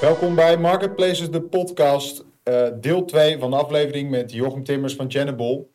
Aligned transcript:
Welkom 0.00 0.34
bij 0.34 0.56
Marketplaces, 0.58 1.30
de 1.30 1.42
podcast, 1.42 2.24
uh, 2.44 2.66
deel 2.80 3.04
2 3.04 3.38
van 3.38 3.50
de 3.50 3.56
aflevering 3.56 4.10
met 4.10 4.32
Jochem 4.32 4.64
Timmers 4.64 4.94
van 4.94 5.10
Channable. 5.10 5.66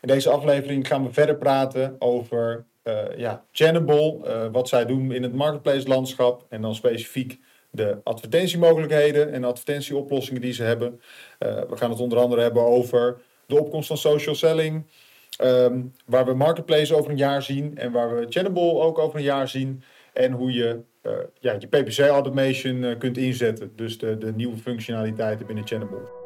In 0.00 0.08
deze 0.08 0.30
aflevering 0.30 0.86
gaan 0.86 1.04
we 1.04 1.12
verder 1.12 1.36
praten 1.36 1.96
over 1.98 2.66
uh, 2.84 3.02
ja, 3.16 3.44
Channable, 3.52 4.18
uh, 4.24 4.46
wat 4.52 4.68
zij 4.68 4.86
doen 4.86 5.12
in 5.12 5.22
het 5.22 5.34
marketplace 5.34 5.88
landschap 5.88 6.46
en 6.48 6.62
dan 6.62 6.74
specifiek 6.74 7.38
de 7.70 8.00
advertentiemogelijkheden 8.04 9.32
en 9.32 9.44
advertentieoplossingen 9.44 10.40
die 10.40 10.52
ze 10.52 10.62
hebben. 10.62 11.00
we 11.38 11.76
gaan 11.76 11.90
het 11.90 12.00
onder 12.00 12.18
andere 12.18 12.42
hebben 12.42 12.62
over 12.62 13.20
de 13.46 13.60
opkomst 13.60 13.88
van 13.88 13.96
social 13.96 14.34
selling, 14.34 14.86
um, 15.42 15.94
waar 16.06 16.24
we 16.24 16.34
Marketplace 16.34 16.96
over 16.96 17.10
een 17.10 17.16
jaar 17.16 17.42
zien 17.42 17.78
en 17.78 17.92
waar 17.92 18.16
we 18.16 18.26
Channable 18.28 18.80
ook 18.80 18.98
over 18.98 19.18
een 19.18 19.24
jaar 19.24 19.48
zien. 19.48 19.82
En 20.12 20.32
hoe 20.32 20.52
je 20.52 20.80
ja, 21.40 21.56
je 21.58 21.66
PPC 21.66 21.98
automation 21.98 22.76
uh, 22.76 22.98
kunt 22.98 23.16
inzetten. 23.16 23.72
Dus 23.76 23.98
de, 23.98 24.18
de 24.18 24.32
nieuwe 24.32 24.56
functionaliteiten 24.56 25.46
binnen 25.46 25.66
Channable. 25.66 26.20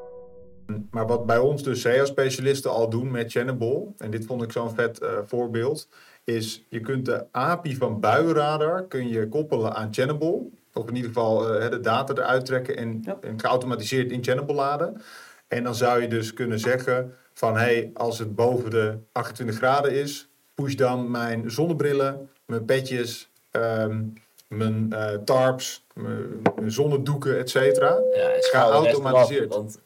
Maar 0.90 1.06
wat 1.06 1.26
bij 1.26 1.38
ons 1.38 1.62
dus 1.62 1.80
SEO-specialisten 1.80 2.70
al 2.70 2.88
doen 2.90 3.10
met 3.10 3.30
Channable, 3.30 3.86
en 3.98 4.10
dit 4.10 4.26
vond 4.26 4.42
ik 4.42 4.52
zo'n 4.52 4.74
vet 4.74 5.02
uh, 5.02 5.08
voorbeeld, 5.24 5.88
is 6.24 6.64
je 6.68 6.80
kunt 6.80 7.04
de 7.04 7.24
API 7.32 7.76
van 7.76 8.00
Buienradar 8.00 8.86
kun 8.86 9.08
je 9.08 9.28
koppelen 9.28 9.74
aan 9.74 9.94
Channable. 9.94 10.42
Of 10.72 10.88
in 10.88 10.96
ieder 10.96 11.10
geval 11.10 11.38
de 11.70 11.80
data 11.80 12.14
eruit 12.14 12.44
trekken 12.44 12.76
en, 12.76 13.02
ja. 13.02 13.18
en 13.20 13.40
geautomatiseerd 13.40 14.10
in 14.10 14.24
Channable 14.24 14.54
laden. 14.54 15.02
En 15.48 15.64
dan 15.64 15.74
zou 15.74 16.02
je 16.02 16.08
dus 16.08 16.32
kunnen 16.32 16.58
zeggen 16.58 17.14
van 17.32 17.56
hey, 17.56 17.90
als 17.94 18.18
het 18.18 18.34
boven 18.34 18.70
de 18.70 18.98
28 19.12 19.56
graden 19.56 19.92
is, 19.92 20.28
push 20.54 20.74
dan 20.74 21.10
mijn 21.10 21.50
zonnebrillen, 21.50 22.30
mijn 22.46 22.64
petjes, 22.64 23.30
um, 23.52 24.12
mijn 24.46 24.90
uh, 24.92 25.10
tarps, 25.24 25.84
mijn, 25.94 26.42
mijn 26.56 26.70
zonnedoeken, 26.70 27.38
et 27.38 27.50
cetera. 27.50 28.00
Ja, 28.14 28.30
geautomatiseerd. 28.38 29.54
Want? 29.54 29.78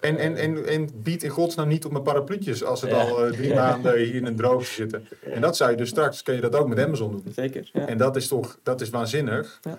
En, 0.00 0.16
en, 0.18 0.36
en, 0.36 0.66
en 0.66 0.90
bied 0.94 1.22
in 1.22 1.30
godsnaam 1.30 1.68
niet 1.68 1.84
op 1.84 1.92
mijn 1.92 2.04
parapluutjes 2.04 2.64
als 2.64 2.80
het 2.80 2.90
ja. 2.90 3.00
al 3.00 3.26
uh, 3.26 3.32
drie 3.32 3.54
maanden 3.64 3.98
hier 3.98 4.14
in 4.14 4.26
een 4.26 4.36
droogje 4.36 4.74
zitten. 4.74 5.08
En 5.20 5.40
dat 5.40 5.56
zou 5.56 5.70
je 5.70 5.76
dus 5.76 5.88
straks, 5.88 6.22
kun 6.22 6.34
je 6.34 6.40
dat 6.40 6.54
ook 6.54 6.68
met 6.68 6.78
Amazon 6.78 7.10
doen. 7.10 7.32
Zeker. 7.34 7.70
Ja. 7.72 7.86
En 7.86 7.98
dat 7.98 8.16
is 8.16 8.28
toch, 8.28 8.58
dat 8.62 8.80
is 8.80 8.90
waanzinnig. 8.90 9.60
Ja. 9.62 9.78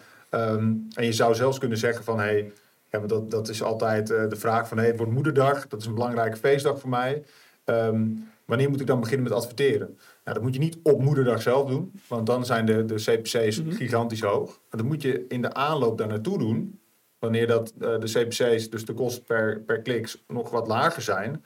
Um, 0.54 0.88
en 0.94 1.06
je 1.06 1.14
zou 1.14 1.36
zelfs 1.36 1.58
kunnen 1.58 1.78
zeggen 1.78 2.04
van, 2.04 2.20
hey, 2.20 2.52
ja, 2.90 3.00
maar 3.00 3.08
dat, 3.08 3.32
dat 3.32 3.50
is 3.50 3.64
altijd 3.64 4.10
uh, 4.10 4.30
de 4.30 4.36
vraag 4.36 4.68
van, 4.68 4.78
hey, 4.78 4.88
het 4.88 4.98
wordt 4.98 5.12
moederdag, 5.12 5.68
dat 5.68 5.80
is 5.82 5.86
een 5.86 5.94
belangrijke 5.94 6.38
feestdag 6.38 6.80
voor 6.80 6.90
mij. 6.90 7.24
Um, 7.66 8.30
wanneer 8.46 8.70
moet 8.70 8.82
ik 8.82 8.88
dan 8.88 9.00
beginnen 9.00 9.24
met 9.24 9.38
adverteren? 9.38 9.98
Nou, 10.24 10.38
dat 10.38 10.42
moet 10.42 10.54
je 10.54 10.60
niet 10.60 10.78
op 10.84 11.02
moederdag 11.02 11.42
zelf 11.42 11.70
doen, 11.70 11.92
want 12.08 12.26
dan 12.26 12.46
zijn 12.46 12.66
de, 12.66 12.86
de 12.86 12.96
CPC's 12.96 13.60
mm 13.60 13.68
-hmm. 13.68 13.78
gigantisch 13.78 14.22
hoog. 14.22 14.48
Maar 14.48 14.82
dat 14.82 14.84
moet 14.84 15.02
je 15.02 15.26
in 15.28 15.42
de 15.42 15.54
aanloop 15.54 15.98
daar 15.98 16.08
naartoe 16.08 16.38
doen, 16.38 16.80
wanneer 17.20 17.48
dat, 17.48 17.74
uh, 17.80 18.00
de 18.00 18.06
CPC's, 18.06 18.70
dus 18.70 18.86
de 18.86 18.94
kosten 18.94 19.24
per, 19.24 19.62
per 19.62 19.82
klik, 19.82 20.16
nog 20.28 20.50
wat 20.50 20.68
lager 20.68 21.02
zijn. 21.02 21.44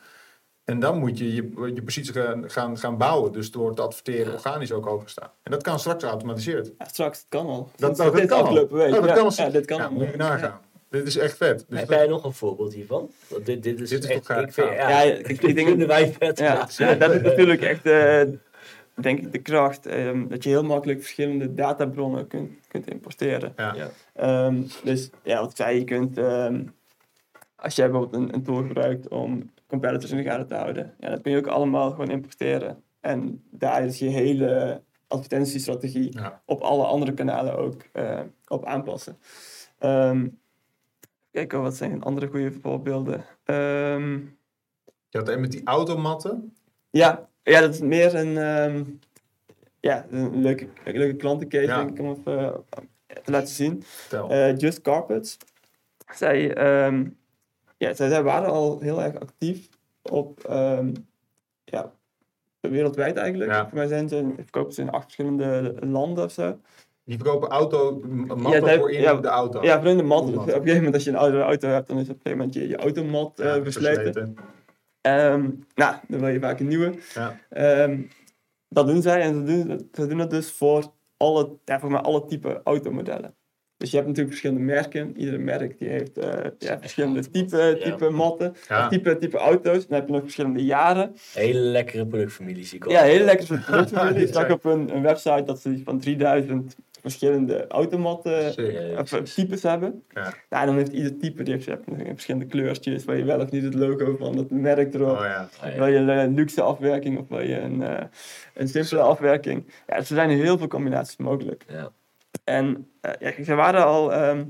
En 0.64 0.80
dan 0.80 1.00
moet 1.00 1.18
je 1.18 1.36
je, 1.36 1.72
je 1.74 1.84
positie 1.84 2.14
gaan, 2.14 2.50
gaan, 2.50 2.78
gaan 2.78 2.98
bouwen. 2.98 3.32
Dus 3.32 3.52
door 3.52 3.76
te 3.76 3.82
adverteren 3.82 4.34
organisch 4.34 4.72
ook 4.72 4.86
hoger 4.86 5.10
staan. 5.10 5.30
En 5.44 5.52
dat 5.52 5.64
kan 5.64 5.80
straks 5.80 6.04
geautomatiseerd. 6.04 6.72
Ja, 6.78 6.86
straks, 6.88 7.18
het 7.18 7.28
kan 7.30 7.46
al. 7.46 7.70
Dat, 7.76 7.98
dat, 7.98 8.16
dat 8.16 8.26
kan 8.36 8.46
al. 8.46 8.54
Week. 8.54 8.72
Oh, 8.72 9.02
dat 9.02 9.06
ja, 9.06 9.14
kan 9.14 9.26
al. 9.26 9.32
Ja, 9.36 9.50
dit 9.50 9.66
kan 9.66 9.78
ja, 9.78 9.86
al. 9.86 9.92
moet 9.92 10.12
je 10.12 10.18
nagaan. 10.18 10.62
Dit 10.90 11.08
is 11.08 11.18
echt 11.18 11.38
vet. 11.38 11.66
Dus 11.70 11.80
Heb 11.80 11.90
jij 11.90 12.08
nog 12.08 12.24
een 12.24 12.34
voorbeeld 12.34 12.74
hiervan? 12.74 13.12
Dit, 13.44 13.64
dit 13.64 13.82
is, 13.82 13.90
dit 13.90 14.04
is 14.04 14.10
echt, 14.10 14.26
toch 14.26 14.38
ik 14.38 14.54
vind, 14.54 14.70
ja, 14.70 14.90
Ja, 14.90 15.02
ik, 15.02 15.42
ik 15.42 15.56
denk 15.56 15.86
wij 15.86 16.14
vet. 16.20 16.40
Ja, 16.40 16.68
ja, 16.78 16.94
dat 16.94 17.12
is 17.14 17.22
natuurlijk 17.22 17.62
echt, 17.62 17.86
uh, 17.86 18.22
denk 19.02 19.20
ik, 19.20 19.32
de 19.32 19.42
kracht. 19.42 19.86
Um, 19.86 20.28
dat 20.28 20.44
je 20.44 20.50
heel 20.50 20.64
makkelijk 20.64 21.00
verschillende 21.00 21.54
databronnen 21.54 22.28
kunt, 22.28 22.52
kunt 22.68 22.90
importeren. 22.92 23.54
Ja. 23.56 23.76
Ja. 24.16 24.46
Um, 24.46 24.66
dus 24.84 25.10
ja, 25.24 25.40
wat 25.40 25.50
ik 25.50 25.56
zei, 25.58 25.78
je 25.80 25.84
kunt, 25.84 26.18
um, 26.18 26.74
als 27.56 27.76
jij 27.76 27.90
bijvoorbeeld 27.92 28.24
een, 28.24 28.34
een 28.34 28.44
tool 28.44 28.62
gebruikt 28.64 29.08
om 29.08 29.52
competitors 29.68 30.12
in 30.12 30.18
de 30.18 30.24
gaten 30.24 30.48
te 30.48 30.56
houden, 30.56 30.94
ja, 31.00 31.10
dat 31.10 31.22
kun 31.22 31.32
je 31.32 31.38
ook 31.38 31.48
allemaal 31.48 31.90
gewoon 31.90 32.10
importeren. 32.10 32.84
En 33.00 33.44
daar 33.52 33.86
is 33.86 34.00
je 34.00 34.10
hele 34.10 34.82
advertentiestrategie 35.08 36.18
Ja. 36.18 36.42
op 36.46 36.62
alle 36.62 36.86
andere 36.86 37.14
kanalen 37.14 37.58
ook 37.58 37.82
uh, 37.94 38.20
op 38.48 38.66
aanpassen. 38.66 39.18
Um, 39.80 40.40
kijken, 41.32 41.62
wat 41.62 41.76
zijn 41.76 42.04
andere 42.04 42.28
goede 42.28 42.52
voorbeelden? 42.52 43.26
Um, 43.46 44.38
Je 45.10 45.18
had 45.18 45.30
een 45.30 45.42
met 45.42 45.52
die 45.52 45.62
automatten. 45.66 46.56
ja, 46.90 47.30
ja, 47.54 47.62
dat 47.62 47.74
is 47.74 47.80
meer 47.80 48.16
een, 48.16 48.38
um, 48.38 49.00
ja, 49.80 50.06
een 50.10 50.42
leuke, 50.42 50.68
een 50.84 50.98
leuke 50.98 51.16
klantencase, 51.16 51.66
Ja. 51.66 51.78
denk 51.78 51.90
ik, 51.90 52.00
om 52.00 52.10
even 52.10 52.34
uh, 52.34 52.54
te 53.24 53.32
laten 53.32 53.48
zien. 53.54 53.84
Uh, 54.14 54.58
Just 54.58 54.82
Carpets. 54.82 55.38
Zij, 56.14 56.58
um, 56.86 57.18
ja, 57.78 57.94
zij, 57.94 58.10
zij 58.10 58.24
waren 58.24 58.50
al 58.50 58.80
heel 58.80 59.02
erg 59.04 59.20
actief 59.20 59.70
op, 60.02 60.48
um, 60.50 60.94
ja, 61.64 61.92
wereldwijd 62.60 63.18
eigenlijk. 63.18 63.52
Ja. 63.52 63.68
Voor 63.68 63.78
mij 63.78 63.88
zijn 63.88 64.10
ze, 64.10 64.34
verkopen 64.38 64.74
ze 64.74 64.82
in 64.82 64.90
acht 64.90 65.04
verschillende 65.04 65.76
landen 65.80 66.24
of 66.24 66.32
zo. 66.32 66.60
Die 67.04 67.18
verkopen 67.18 67.50
auto, 67.50 68.02
matten 68.36 68.66
Ja, 68.66 68.78
voor 68.78 68.92
in 68.92 69.02
ja, 69.02 69.14
de 69.16 69.28
auto. 69.28 69.64
Ja, 69.64 69.80
voor 69.82 69.90
in 69.90 69.98
de 69.98 70.04
mat. 70.04 70.22
Op 70.22 70.36
een 70.36 70.42
gegeven 70.44 70.76
moment 70.76 70.94
als 70.94 71.04
je 71.04 71.10
een 71.10 71.16
oudere 71.16 71.44
auto 71.44 71.68
hebt, 71.68 71.88
dan 71.88 71.98
is 71.98 72.04
op 72.04 72.10
een 72.10 72.16
gegeven 72.16 72.38
moment 72.38 72.54
je, 72.54 72.68
je 72.68 72.76
automat 72.78 73.40
uh, 73.40 73.46
Ja, 73.46 73.64
versleten. 73.64 74.04
versleten. 74.04 74.38
Ehm, 75.06 75.50
nou, 75.76 75.96
dan 76.08 76.20
wil 76.20 76.28
je 76.30 76.40
vaak 76.40 76.60
een 76.60 76.68
nieuwe. 76.68 76.94
Ja. 77.14 77.40
Ehm, 77.50 78.02
dat 78.70 78.88
doen 78.88 79.02
zij 79.02 79.22
en 79.22 79.34
ze 79.34 79.44
doen, 79.44 79.90
ze 79.94 80.08
doen 80.08 80.18
dat 80.18 80.30
dus 80.30 80.52
voor 80.52 80.92
alle, 81.18 81.58
ja, 81.66 81.80
voor 81.80 81.92
mij 81.92 82.00
alle 82.00 82.26
type 82.26 82.62
automodellen. 82.64 83.36
Dus 83.78 83.90
je 83.90 83.96
hebt 83.96 84.08
natuurlijk 84.08 84.36
verschillende 84.36 84.74
merken. 84.74 85.18
Iedere 85.18 85.38
merk 85.38 85.80
die 85.80 85.88
heeft 85.88 86.18
eh, 86.18 86.52
ja, 86.60 86.80
verschillende 86.80 87.30
type, 87.30 87.80
type 87.84 88.10
matten, 88.10 88.56
Ja. 88.68 88.88
type, 88.88 89.18
type 89.18 89.38
auto's. 89.38 89.88
Dan 89.88 89.98
heb 89.98 90.08
je 90.08 90.14
nog 90.14 90.22
verschillende 90.22 90.64
jaren. 90.64 91.16
Hele 91.34 91.60
lekkere 91.60 92.08
productfamilie 92.08 92.66
zie 92.66 92.78
ik 92.78 92.86
al. 92.86 92.92
Ja, 92.92 93.02
hele 93.02 93.24
lekkere 93.24 93.60
producten. 93.60 94.16
Ik 94.16 94.34
zag 94.34 94.52
op 94.52 94.66
een, 94.66 94.96
een 94.96 95.02
website 95.02 95.44
dat 95.44 95.60
ze 95.60 95.82
van 95.84 96.00
3000 96.00 96.76
verschillende 97.10 97.68
automatten 97.68 98.56
eh, 98.56 99.22
types 99.22 99.64
hebben. 99.64 100.04
Ja. 100.10 100.34
Ja, 100.50 100.62
en 100.62 100.66
dan 100.66 100.76
heeft 100.76 100.92
ieder 100.92 101.18
type 101.18 101.44
die 101.44 101.54
heeft, 101.54 101.66
je 101.66 101.72
hebt 101.72 101.88
nog 101.88 101.98
verschillende 102.08 102.46
kleurtjes 102.46 103.06
waar 103.06 103.18
je 103.18 103.24
wel 103.24 103.40
of 103.40 103.52
niet 103.52 103.64
het 103.64 103.74
logo 103.74 104.16
van 104.20 104.38
het 104.38 104.52
merk 104.52 104.94
erop. 104.94 105.18
Oh 105.18 105.24
ja. 105.24 105.50
Ja. 105.64 105.76
Wil 105.76 105.88
je 105.88 105.98
een 105.98 106.34
luxe 106.34 106.62
afwerking 106.62 107.20
of 107.20 107.28
wil 107.28 107.42
je 107.42 107.60
een, 107.60 107.84
eh, 107.84 108.06
een 108.54 108.68
simpele 108.68 109.02
afwerking? 109.02 109.66
Ja, 109.88 109.98
dus 109.98 110.10
er 110.10 110.16
zijn 110.16 110.30
heel 110.30 110.58
veel 110.58 110.68
combinaties 110.68 111.18
mogelijk. 111.18 111.66
Ja. 111.68 111.92
En 112.44 112.92
eh, 113.02 113.12
ja, 113.20 113.44
ze 113.44 113.56
waren 113.56 113.86
al, 113.86 114.14
ehm 114.14 114.44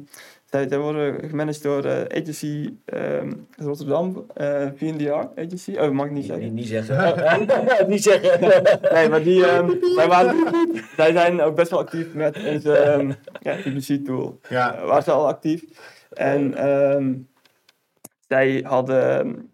zij, 0.56 0.68
zij 0.68 0.80
worden 0.80 1.30
gemanaged 1.30 1.64
door 1.64 1.86
eh, 1.86 2.22
agency 2.22 2.74
ehm, 2.86 3.32
Rotterdam, 3.58 4.26
eh 4.34 4.68
VNDR 4.76 5.42
agency. 5.42 5.76
Oh, 5.78 5.90
mag 5.90 6.06
ik 6.06 6.12
niet 6.12 6.20
Niet, 6.20 6.26
zeggen. 6.26 6.44
niet, 6.44 6.54
niet 6.54 6.68
zeggen. 6.68 7.88
niet 7.92 8.04
zeggen. 8.04 8.40
Nee, 8.94 9.10
maar 9.10 9.24
die, 9.24 9.46
ehm, 9.46 9.72
zij, 9.96 10.08
waren, 10.08 10.36
zij 10.96 11.12
zijn 11.12 11.42
ook 11.42 11.56
best 11.56 11.72
wel 11.72 11.80
actief 11.80 12.14
met 12.14 12.46
onze 12.46 12.78
ehm 12.78 13.12
ja, 13.42 13.56
publicity 13.64 14.04
tool. 14.04 14.40
Ja. 14.50 14.76
Uh, 14.76 14.86
waren 14.86 15.04
ze 15.04 15.12
al 15.12 15.28
actief. 15.28 15.64
En 16.10 16.54
ehm, 16.54 17.14
zij 18.28 18.64
hadden, 18.68 19.50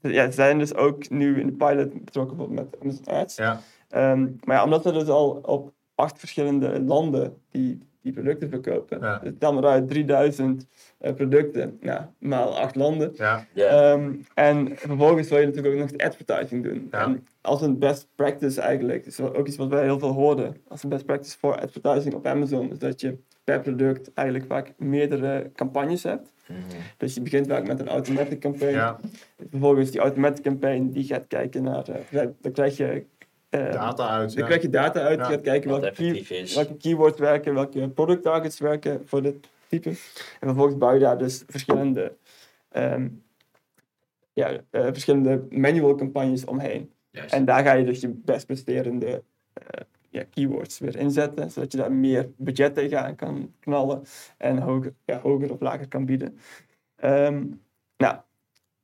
ja, 0.00 0.30
zijn 0.30 0.58
dus 0.58 0.74
ook 0.74 1.10
nu 1.10 1.40
in 1.40 1.46
de 1.46 1.52
pilot 1.52 2.04
betrokken 2.04 2.54
met 2.54 2.76
Amazon 2.82 3.04
Ads. 3.04 3.36
Ja. 3.36 3.60
Ehm, 3.88 4.26
maar 4.44 4.56
ja, 4.56 4.64
omdat 4.64 4.84
we 4.84 4.92
dus 4.92 5.08
al 5.08 5.30
op 5.42 5.72
acht 5.94 6.18
verschillende 6.18 6.82
landen 6.82 7.36
die, 7.50 7.78
die 8.04 8.12
producten 8.12 8.48
verkopen. 8.48 9.00
Ja. 9.00 9.18
Dus 9.18 9.32
dan 9.38 9.54
maar 9.54 9.64
uit 9.64 9.88
3000 9.88 10.66
eh, 10.98 11.14
producten, 11.14 11.78
ja, 11.80 12.12
maal 12.18 12.58
acht 12.58 12.74
landen. 12.74 13.12
Ja. 13.14 13.46
Ehm, 13.54 14.12
en 14.34 14.76
vervolgens 14.76 15.28
wil 15.28 15.38
je 15.38 15.46
natuurlijk 15.46 15.74
ook 15.74 15.80
nog 15.80 15.90
de 15.90 16.04
advertising 16.04 16.64
doen. 16.64 16.88
Ja. 16.90 17.02
En 17.02 17.26
als 17.40 17.62
een 17.62 17.78
best 17.78 18.08
practice 18.14 18.60
eigenlijk, 18.60 19.06
is 19.06 19.20
ook 19.20 19.46
iets 19.46 19.56
wat 19.56 19.68
wij 19.68 19.82
heel 19.82 19.98
veel 19.98 20.12
hoorden, 20.12 20.56
als 20.68 20.82
een 20.82 20.88
best 20.88 21.06
practice 21.06 21.38
voor 21.38 21.60
advertising 21.60 22.14
op 22.14 22.26
Amazon, 22.26 22.70
is 22.70 22.78
dat 22.78 23.00
je 23.00 23.18
per 23.44 23.60
product 23.60 24.12
eigenlijk 24.14 24.48
vaak 24.48 24.72
meerdere 24.76 25.50
campagnes 25.54 26.02
hebt. 26.02 26.32
Mhm. 26.48 26.58
Dus 26.96 27.14
je 27.14 27.20
begint 27.20 27.46
vaak 27.46 27.66
met 27.66 27.80
een 27.80 27.88
automatic 27.88 28.40
campaign. 28.40 28.74
Ja. 28.74 29.00
Vervolgens 29.50 29.90
die 29.90 30.00
automatic 30.00 30.42
campaign, 30.42 30.90
die 30.90 31.04
gaat 31.04 31.26
kijken 31.26 31.62
naar, 31.62 31.88
eh, 31.88 32.26
dan 32.40 32.52
krijg 32.52 32.76
je... 32.76 33.04
eh, 33.60 33.72
Data 33.72 34.08
uit. 34.08 34.28
dan 34.28 34.38
Ja. 34.38 34.44
krijg 34.46 34.62
je 34.62 34.68
data 34.68 35.00
uit, 35.00 35.18
Ja. 35.18 35.26
je 35.26 35.32
gaat 35.32 35.42
kijken 35.42 35.70
welke, 35.70 35.90
key- 35.90 36.46
welke 36.54 36.76
keywords 36.76 37.18
werken, 37.18 37.54
welke 37.54 37.88
product 37.88 38.22
targets 38.22 38.58
werken 38.58 39.02
voor 39.08 39.22
dit 39.22 39.48
type. 39.68 39.88
En 39.88 39.96
vervolgens 40.40 40.76
bouw 40.78 40.92
je 40.92 41.00
daar 41.00 41.18
dus 41.18 41.42
verschillende, 41.46 42.16
ehm, 42.68 43.08
ja, 44.32 44.50
eh, 44.70 44.82
verschillende 44.84 45.46
manual 45.50 45.94
campagnes 45.94 46.44
omheen. 46.44 46.92
Juist. 47.10 47.34
En 47.34 47.44
daar 47.44 47.64
ga 47.64 47.72
je 47.72 47.84
dus 47.84 48.00
je 48.00 48.08
best 48.08 48.46
presterende 48.46 49.22
eh, 49.52 49.80
ja, 50.10 50.22
keywords 50.30 50.78
weer 50.78 50.96
inzetten, 50.96 51.50
zodat 51.50 51.72
je 51.72 51.78
daar 51.78 51.92
meer 51.92 52.30
budget 52.36 52.74
tegenaan 52.74 53.14
kan 53.16 53.52
knallen 53.60 54.02
en 54.38 54.58
hoger, 54.58 54.94
ja, 55.04 55.20
hoger 55.20 55.52
of 55.52 55.60
lager 55.60 55.88
kan 55.88 56.04
bieden. 56.06 56.38
Ehm, 56.96 57.44
nou, 57.96 58.16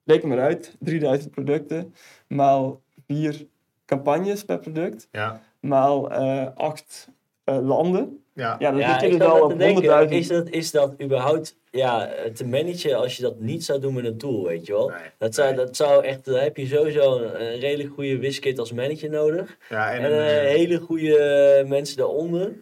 reken 0.05 0.29
maar 0.29 0.41
uit, 0.41 0.77
3000 0.81 1.31
producten, 1.31 1.95
maal 2.29 2.83
vier 3.07 3.47
campagnes 3.95 4.45
per 4.45 4.59
product, 4.59 5.09
Ja. 5.13 5.41
maal 5.61 6.11
eh, 6.11 6.47
acht 6.55 7.09
eh, 7.45 7.59
landen. 7.63 8.25
Ja. 8.35 8.57
Ja, 8.59 8.71
dan 8.71 8.81
Ja, 8.81 8.99
zit 9.01 9.11
je 9.13 9.19
dus 9.19 9.27
al 9.29 9.43
op 9.43 9.51
te 9.51 9.57
denken, 9.57 10.09
100.000. 10.09 10.13
is 10.13 10.29
dat, 10.29 10.49
is 10.49 10.71
dat 10.71 10.95
überhaupt 11.03 11.57
ja, 11.71 12.09
te 12.35 12.47
managen 12.47 12.95
als 12.99 13.17
je 13.17 13.23
dat 13.23 13.41
niet 13.41 13.65
zou 13.65 13.81
doen 13.81 13.95
met 13.95 14.05
een 14.05 14.19
tool, 14.19 14.45
weet 14.45 14.67
je 14.67 14.73
wel? 14.73 14.89
Nee, 14.89 14.99
dat, 15.19 15.35
zou, 15.35 15.49
nee. 15.55 15.57
dat 15.65 15.77
zou 15.77 16.05
echt, 16.05 16.25
dan 16.25 16.35
heb 16.35 16.57
je 16.57 16.67
sowieso 16.67 17.19
een, 17.19 17.41
een 17.43 17.59
redelijk 17.59 17.95
goede 17.95 18.19
WizKit 18.19 18.59
als 18.59 18.73
manager 18.73 19.11
nodig. 19.11 19.57
Ja, 19.69 19.93
en, 19.93 20.05
En, 20.05 20.13
een, 20.13 20.19
eh, 20.27 20.49
hele 20.57 20.79
goede 20.79 21.65
mensen 21.69 21.97
daaronder. 21.97 22.53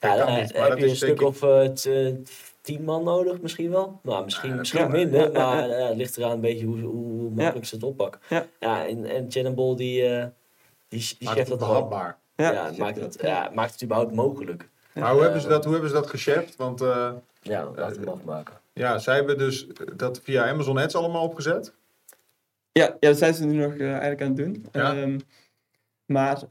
Ja, 0.00 0.16
dan 0.16 0.34
niet, 0.40 0.52
heb 0.58 0.78
je 0.78 0.88
een 0.88 0.96
stuk 0.96 1.20
ik- 1.20 1.22
of 1.22 1.38
t- 1.74 1.88
tien 2.60 2.84
man 2.84 3.04
nodig, 3.04 3.40
misschien 3.40 3.70
wel. 3.70 4.00
Nou, 4.02 4.24
misschien, 4.24 4.50
Ja, 4.50 4.54
misschien 4.56 4.80
ja. 4.80 4.88
minder, 4.88 5.32
Ja, 5.32 5.48
maar 5.50 5.68
ja. 5.68 5.88
het 5.88 5.96
ligt 5.96 6.16
eraan 6.16 6.30
een 6.30 6.40
beetje 6.40 6.66
hoe, 6.66 6.80
hoe, 6.80 7.20
hoe 7.20 7.30
makkelijk 7.30 7.66
ze 7.66 7.74
het 7.74 7.84
oppakken. 7.84 8.20
Ja. 8.28 8.46
Ja, 8.60 8.86
en, 8.86 9.04
en 9.04 9.28
Cannonball 9.28 9.76
die, 9.76 10.04
eh 10.06 10.24
die, 10.88 11.14
die 11.18 11.26
maakt 11.28 11.38
het 11.38 11.48
dat 11.48 11.58
behapbaar. 11.58 12.18
Ja, 12.34 12.52
Ja, 12.52 12.70
maakt, 12.78 13.00
het, 13.00 13.18
ja, 13.20 13.50
maakt 13.54 13.72
het 13.72 13.82
überhaupt 13.82 14.14
mogelijk. 14.14 14.68
Maar 14.94 15.12
hoe 15.12 15.22
hebben 15.22 15.40
ze 15.40 15.48
dat, 15.48 15.64
hoe 15.64 15.72
hebben 15.72 15.90
ze 15.90 15.96
dat 15.96 16.10
gecheft? 16.10 16.56
Want 16.56 16.80
eh, 16.80 17.12
Ja, 17.42 17.64
laten 17.76 18.00
we 18.00 18.06
hem 18.06 18.18
afmaken. 18.18 18.54
ja, 18.72 18.98
zij 18.98 19.14
hebben 19.14 19.38
dus 19.38 19.66
dat 19.96 20.20
via 20.22 20.48
Amazon 20.48 20.78
Ads 20.78 20.94
allemaal 20.94 21.22
opgezet. 21.22 21.74
Ja, 22.72 22.84
ja, 23.00 23.08
dat 23.08 23.18
zijn 23.18 23.34
ze 23.34 23.44
nu 23.44 23.54
nog 23.56 23.74
eh, 23.74 23.90
eigenlijk 23.90 24.22
aan 24.22 24.28
het 24.28 24.36
doen. 24.36 24.66
Ja. 24.72 24.94
Ehm, 24.96 25.18
maar 26.06 26.42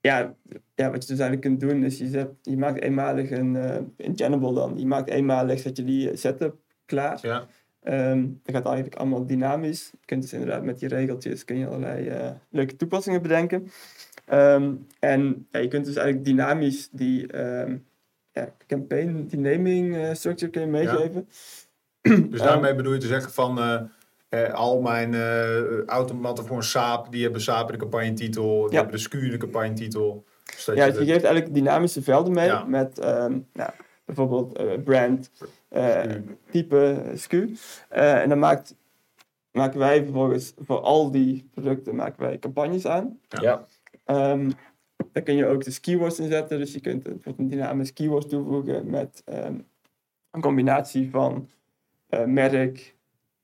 ja, 0.00 0.34
ja, 0.74 0.90
wat 0.90 1.02
je 1.02 1.08
dus 1.14 1.18
eigenlijk 1.18 1.40
kunt 1.40 1.60
doen 1.60 1.84
is, 1.84 1.98
je, 1.98 2.08
zet, 2.08 2.28
je 2.42 2.56
maakt 2.56 2.80
eenmalig 2.80 3.30
een, 3.30 3.56
eh 3.56 3.76
een 3.96 4.40
dan. 4.40 4.78
Je 4.78 4.86
maakt 4.86 5.08
eenmalig, 5.08 5.60
zet 5.60 5.76
je 5.76 5.84
die 5.84 6.16
setup 6.16 6.56
klaar. 6.84 7.18
Ja. 7.22 7.46
Dat 7.84 8.54
gaat 8.54 8.66
eigenlijk 8.66 8.94
allemaal 8.94 9.26
dynamisch. 9.26 9.90
Je 9.90 10.06
kunt 10.06 10.22
dus 10.22 10.32
inderdaad 10.32 10.62
met 10.62 10.78
die 10.78 10.88
regeltjes 10.88 11.44
kun 11.44 11.58
je 11.58 11.66
allerlei 11.66 12.08
eh, 12.08 12.30
leuke 12.50 12.76
toepassingen 12.76 13.22
bedenken. 13.22 13.70
Ehm, 14.24 14.74
en 14.98 15.46
ja, 15.50 15.58
je 15.58 15.68
kunt 15.68 15.84
dus 15.84 15.96
eigenlijk 15.96 16.26
dynamisch 16.26 16.88
die 16.90 17.26
ehm, 17.26 17.76
ja, 18.32 18.54
campaign, 18.66 19.26
die 19.28 19.38
naming 19.38 19.96
eh, 19.96 20.14
structure 20.14 20.50
kun 20.50 20.60
je 20.60 20.66
meegeven. 20.66 21.28
Dus 22.30 22.40
daarmee 22.40 22.74
bedoel 22.74 22.92
je 22.92 22.98
te 22.98 23.06
zeggen 23.06 23.32
van 23.32 23.58
eh, 23.58 23.80
eh, 24.28 24.52
al 24.54 24.80
mijn 24.80 25.14
automaten 25.86 26.46
voor 26.46 26.56
een 26.56 26.62
saap, 26.62 27.12
die 27.12 27.22
hebben 27.22 27.40
saap 27.40 27.66
in 27.66 27.72
de 27.72 27.78
campagnetitel, 27.78 28.68
die 28.68 28.78
hebben 28.78 28.94
de 28.94 29.00
SKU 29.00 29.24
in 29.24 29.30
de 29.30 29.36
campagnetitel. 29.36 30.24
Dus 30.44 30.64
Ja, 30.64 30.84
je 30.84 30.92
dus 30.92 31.00
je 31.00 31.12
geeft 31.12 31.24
eigenlijk 31.24 31.54
dynamische 31.54 32.02
velden 32.02 32.32
mee 32.32 32.64
met 32.66 32.96
nou, 33.52 33.70
bijvoorbeeld 34.04 34.56
eh, 34.56 34.82
brand, 34.84 35.30
eh, 35.68 36.02
type, 36.50 37.02
SKU. 37.14 37.54
Eh, 37.88 38.20
en 38.22 38.28
dan 38.28 38.38
maakt, 38.38 38.74
maken 39.50 39.78
wij 39.78 40.02
vervolgens 40.04 40.54
voor 40.58 40.80
al 40.80 41.10
die 41.10 41.48
producten 41.54 41.94
maken 41.94 42.22
wij 42.22 42.38
campagnes 42.38 42.86
aan. 42.86 43.18
Ja. 43.28 43.66
Ehm, 44.04 44.50
daar 45.12 45.22
kun 45.22 45.34
je 45.34 45.46
ook 45.46 45.64
dus 45.64 45.80
keywords 45.80 46.18
inzetten. 46.20 46.58
Dus 46.58 46.72
je 46.72 46.80
kunt 46.80 47.02
bijvoorbeeld 47.02 47.38
een 47.38 47.48
dynamisch 47.48 47.92
keywords 47.92 48.26
toevoegen 48.26 48.90
met 48.90 49.22
ehm, 49.24 49.58
een 50.30 50.40
combinatie 50.40 51.10
van 51.10 51.48
eh, 52.08 52.24
merk, 52.24 52.96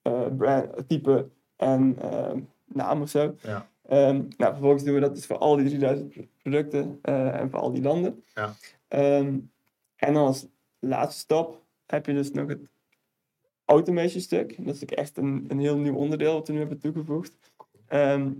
eh, 0.02 0.26
brand, 0.36 0.88
type 0.88 1.28
en 1.56 1.96
ehm, 2.00 2.40
naam 2.66 3.02
of 3.02 3.08
zo. 3.08 3.34
Ja. 3.42 3.68
Ehm, 3.88 4.22
nou, 4.36 4.52
vervolgens 4.52 4.84
doen 4.84 4.94
we 4.94 5.00
dat 5.00 5.14
dus 5.14 5.26
voor 5.26 5.38
al 5.38 5.56
die 5.56 5.68
3000 5.68 6.08
pro- 6.08 6.26
producten 6.42 6.98
eh, 7.02 7.40
en 7.40 7.50
voor 7.50 7.58
al 7.58 7.72
die 7.72 7.82
landen. 7.82 8.24
Ja. 8.34 8.54
Ehm, 8.88 9.38
en 10.00 10.14
dan 10.14 10.26
als 10.26 10.46
laatste 10.78 11.20
stap 11.20 11.64
heb 11.86 12.06
je 12.06 12.12
dus 12.12 12.30
nog 12.30 12.48
het 12.48 12.68
automation 13.64 14.20
stuk. 14.20 14.66
Dat 14.66 14.74
is 14.74 14.84
echt 14.84 15.16
een, 15.16 15.44
een 15.48 15.60
heel 15.60 15.76
nieuw 15.76 15.94
onderdeel 15.94 16.32
wat 16.32 16.46
we 16.46 16.52
nu 16.52 16.58
hebben 16.58 16.78
toegevoegd. 16.78 17.36
Ehm 17.86 18.30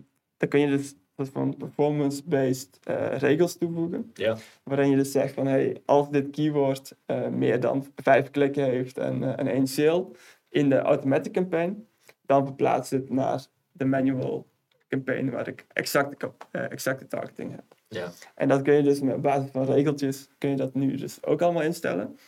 dan 0.41 0.49
kun 0.49 0.61
je 0.61 0.67
dus 0.67 0.95
van 1.29 1.57
performance-based 1.57 2.79
eh, 2.83 3.17
regels 3.17 3.57
toevoegen. 3.57 4.11
Ja. 4.15 4.37
Waarin 4.63 4.91
je 4.91 4.97
dus 4.97 5.13
zegt 5.13 5.35
van 5.35 5.47
hey, 5.47 5.83
als 5.85 6.11
dit 6.11 6.31
keyword 6.31 6.97
eh, 7.07 7.29
meer 7.29 7.61
dan 7.61 7.87
vijf 7.97 8.31
klikken 8.31 8.65
heeft 8.65 8.99
en, 8.99 9.37
en 9.37 9.47
één 9.47 9.67
sale 9.67 10.07
in 10.49 10.69
de 10.69 10.79
automatic 10.79 11.33
campaign, 11.33 11.87
dan 12.27 12.47
verplaats 12.47 12.91
het 12.91 13.11
naar 13.11 13.47
de 13.73 13.85
manual 13.85 14.47
campaign 14.89 15.31
waar 15.31 15.49
ik 15.49 15.67
exacte 15.73 17.07
targeting 17.09 17.51
heb. 17.51 17.75
Ja. 17.91 18.13
En 18.35 18.49
dat 18.49 18.63
kun 18.63 18.75
je 18.75 18.83
dus 18.83 19.01
met 19.01 19.23
basis 19.23 19.51
van 19.51 19.65
regeltjes, 19.65 20.29
kun 20.39 20.51
je 20.51 20.57
dat 20.57 20.75
nu 20.75 20.97
dus 20.97 21.25
ook 21.25 21.43
allemaal 21.43 21.63
instellen. 21.63 22.19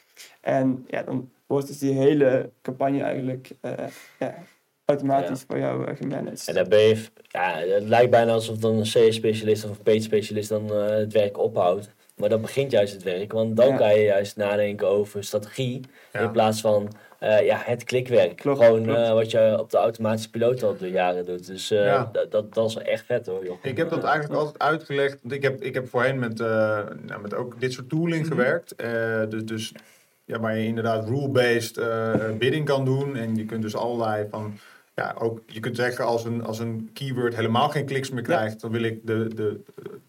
En 0.41 0.85
ja, 0.89 1.03
dan 1.03 1.31
wordt 1.47 1.67
dus 1.67 1.79
die 1.79 1.93
hele 1.93 2.51
campagne 2.63 3.03
eigenlijk 3.03 3.51
eh, 3.61 3.73
ja, 4.19 4.35
automatisch 4.85 5.41
Ja. 5.41 5.47
voor 5.47 5.59
jou 5.59 5.87
eh, 5.87 5.97
gemanaged. 5.97 6.49
En 6.49 6.55
dan 6.55 6.69
ben 6.69 6.81
je, 6.81 7.05
ja, 7.23 7.57
het 7.59 7.89
lijkt 7.89 8.11
bijna 8.11 8.33
alsof 8.33 8.57
dan 8.59 8.75
een 8.77 8.83
CS-specialist 8.83 9.65
of 9.65 9.71
een 9.71 9.83
page-specialist 9.83 10.49
dan 10.49 10.73
eh, 10.73 10.89
het 10.89 11.13
werk 11.13 11.39
ophoudt. 11.39 11.91
Maar 12.17 12.29
dan 12.29 12.41
begint 12.41 12.71
juist 12.71 12.93
het 12.93 13.03
werk, 13.03 13.33
want 13.33 13.57
dan 13.57 13.69
Ja. 13.69 13.77
kan 13.77 13.95
je 13.95 14.03
juist 14.03 14.37
nadenken 14.37 14.87
over 14.89 15.25
strategie. 15.25 15.81
Ja. 16.13 16.21
In 16.21 16.31
plaats 16.31 16.61
van 16.61 16.93
eh, 17.19 17.45
ja, 17.45 17.61
het 17.65 17.85
klikwerk. 17.85 18.37
Klopt, 18.37 18.63
Gewoon 18.65 18.83
klopt. 18.83 18.99
eh, 18.99 19.13
wat 19.13 19.31
je 19.31 19.57
op 19.61 19.71
de 19.71 19.77
automatische 19.77 20.31
piloot 20.31 20.63
al 20.63 20.77
door 20.77 20.89
jaren 20.89 21.25
doet. 21.25 21.47
Dus 21.47 21.71
eh, 21.71 21.85
Ja. 21.85 22.11
dat, 22.31 22.55
dat, 22.55 22.69
is 22.69 22.77
echt 22.77 23.05
vet 23.05 23.27
hoor, 23.27 23.45
joh. 23.45 23.57
Ik 23.63 23.77
heb 23.77 23.91
dat 23.91 24.05
eigenlijk 24.05 24.41
altijd 24.41 24.59
uitgelegd. 24.63 25.19
Want 25.23 25.35
ik 25.35 25.43
heb, 25.43 25.63
ik 25.63 25.75
heb 25.75 25.89
voorheen 25.89 26.19
met, 26.19 26.41
eh, 26.41 26.47
nou, 27.07 27.21
met 27.21 27.35
ook 27.35 27.61
dit 27.61 27.73
soort 27.73 27.89
tooling 27.89 28.23
Mhm. 28.25 28.31
gewerkt. 28.35 28.75
Eh, 28.77 29.23
dus, 29.29 29.45
dus 29.45 29.73
ja, 30.25 30.41
waar 30.41 30.59
je 30.59 30.67
inderdaad 30.67 31.09
rule-based 31.09 31.77
eh, 31.79 32.15
bidding 32.39 32.65
kan 32.67 32.85
doen. 32.85 33.17
En 33.17 33.37
je 33.37 33.45
kunt 33.45 33.63
dus 33.63 33.77
allerlei 33.77 34.27
van. 34.31 34.59
Ja, 34.95 35.15
ook, 35.19 35.41
je 35.47 35.61
kunt 35.61 35.77
zeggen 35.77 36.05
als 36.05 36.25
een, 36.25 36.45
als 36.45 36.59
een 36.59 36.91
keyword 36.93 37.35
helemaal 37.35 37.69
geen 37.69 37.87
kliks 37.87 38.11
meer 38.11 38.23
krijgt, 38.23 38.61
dan 38.61 38.71
wil 38.71 38.83
ik 38.83 39.07
de, 39.07 39.35
de, 39.35 39.61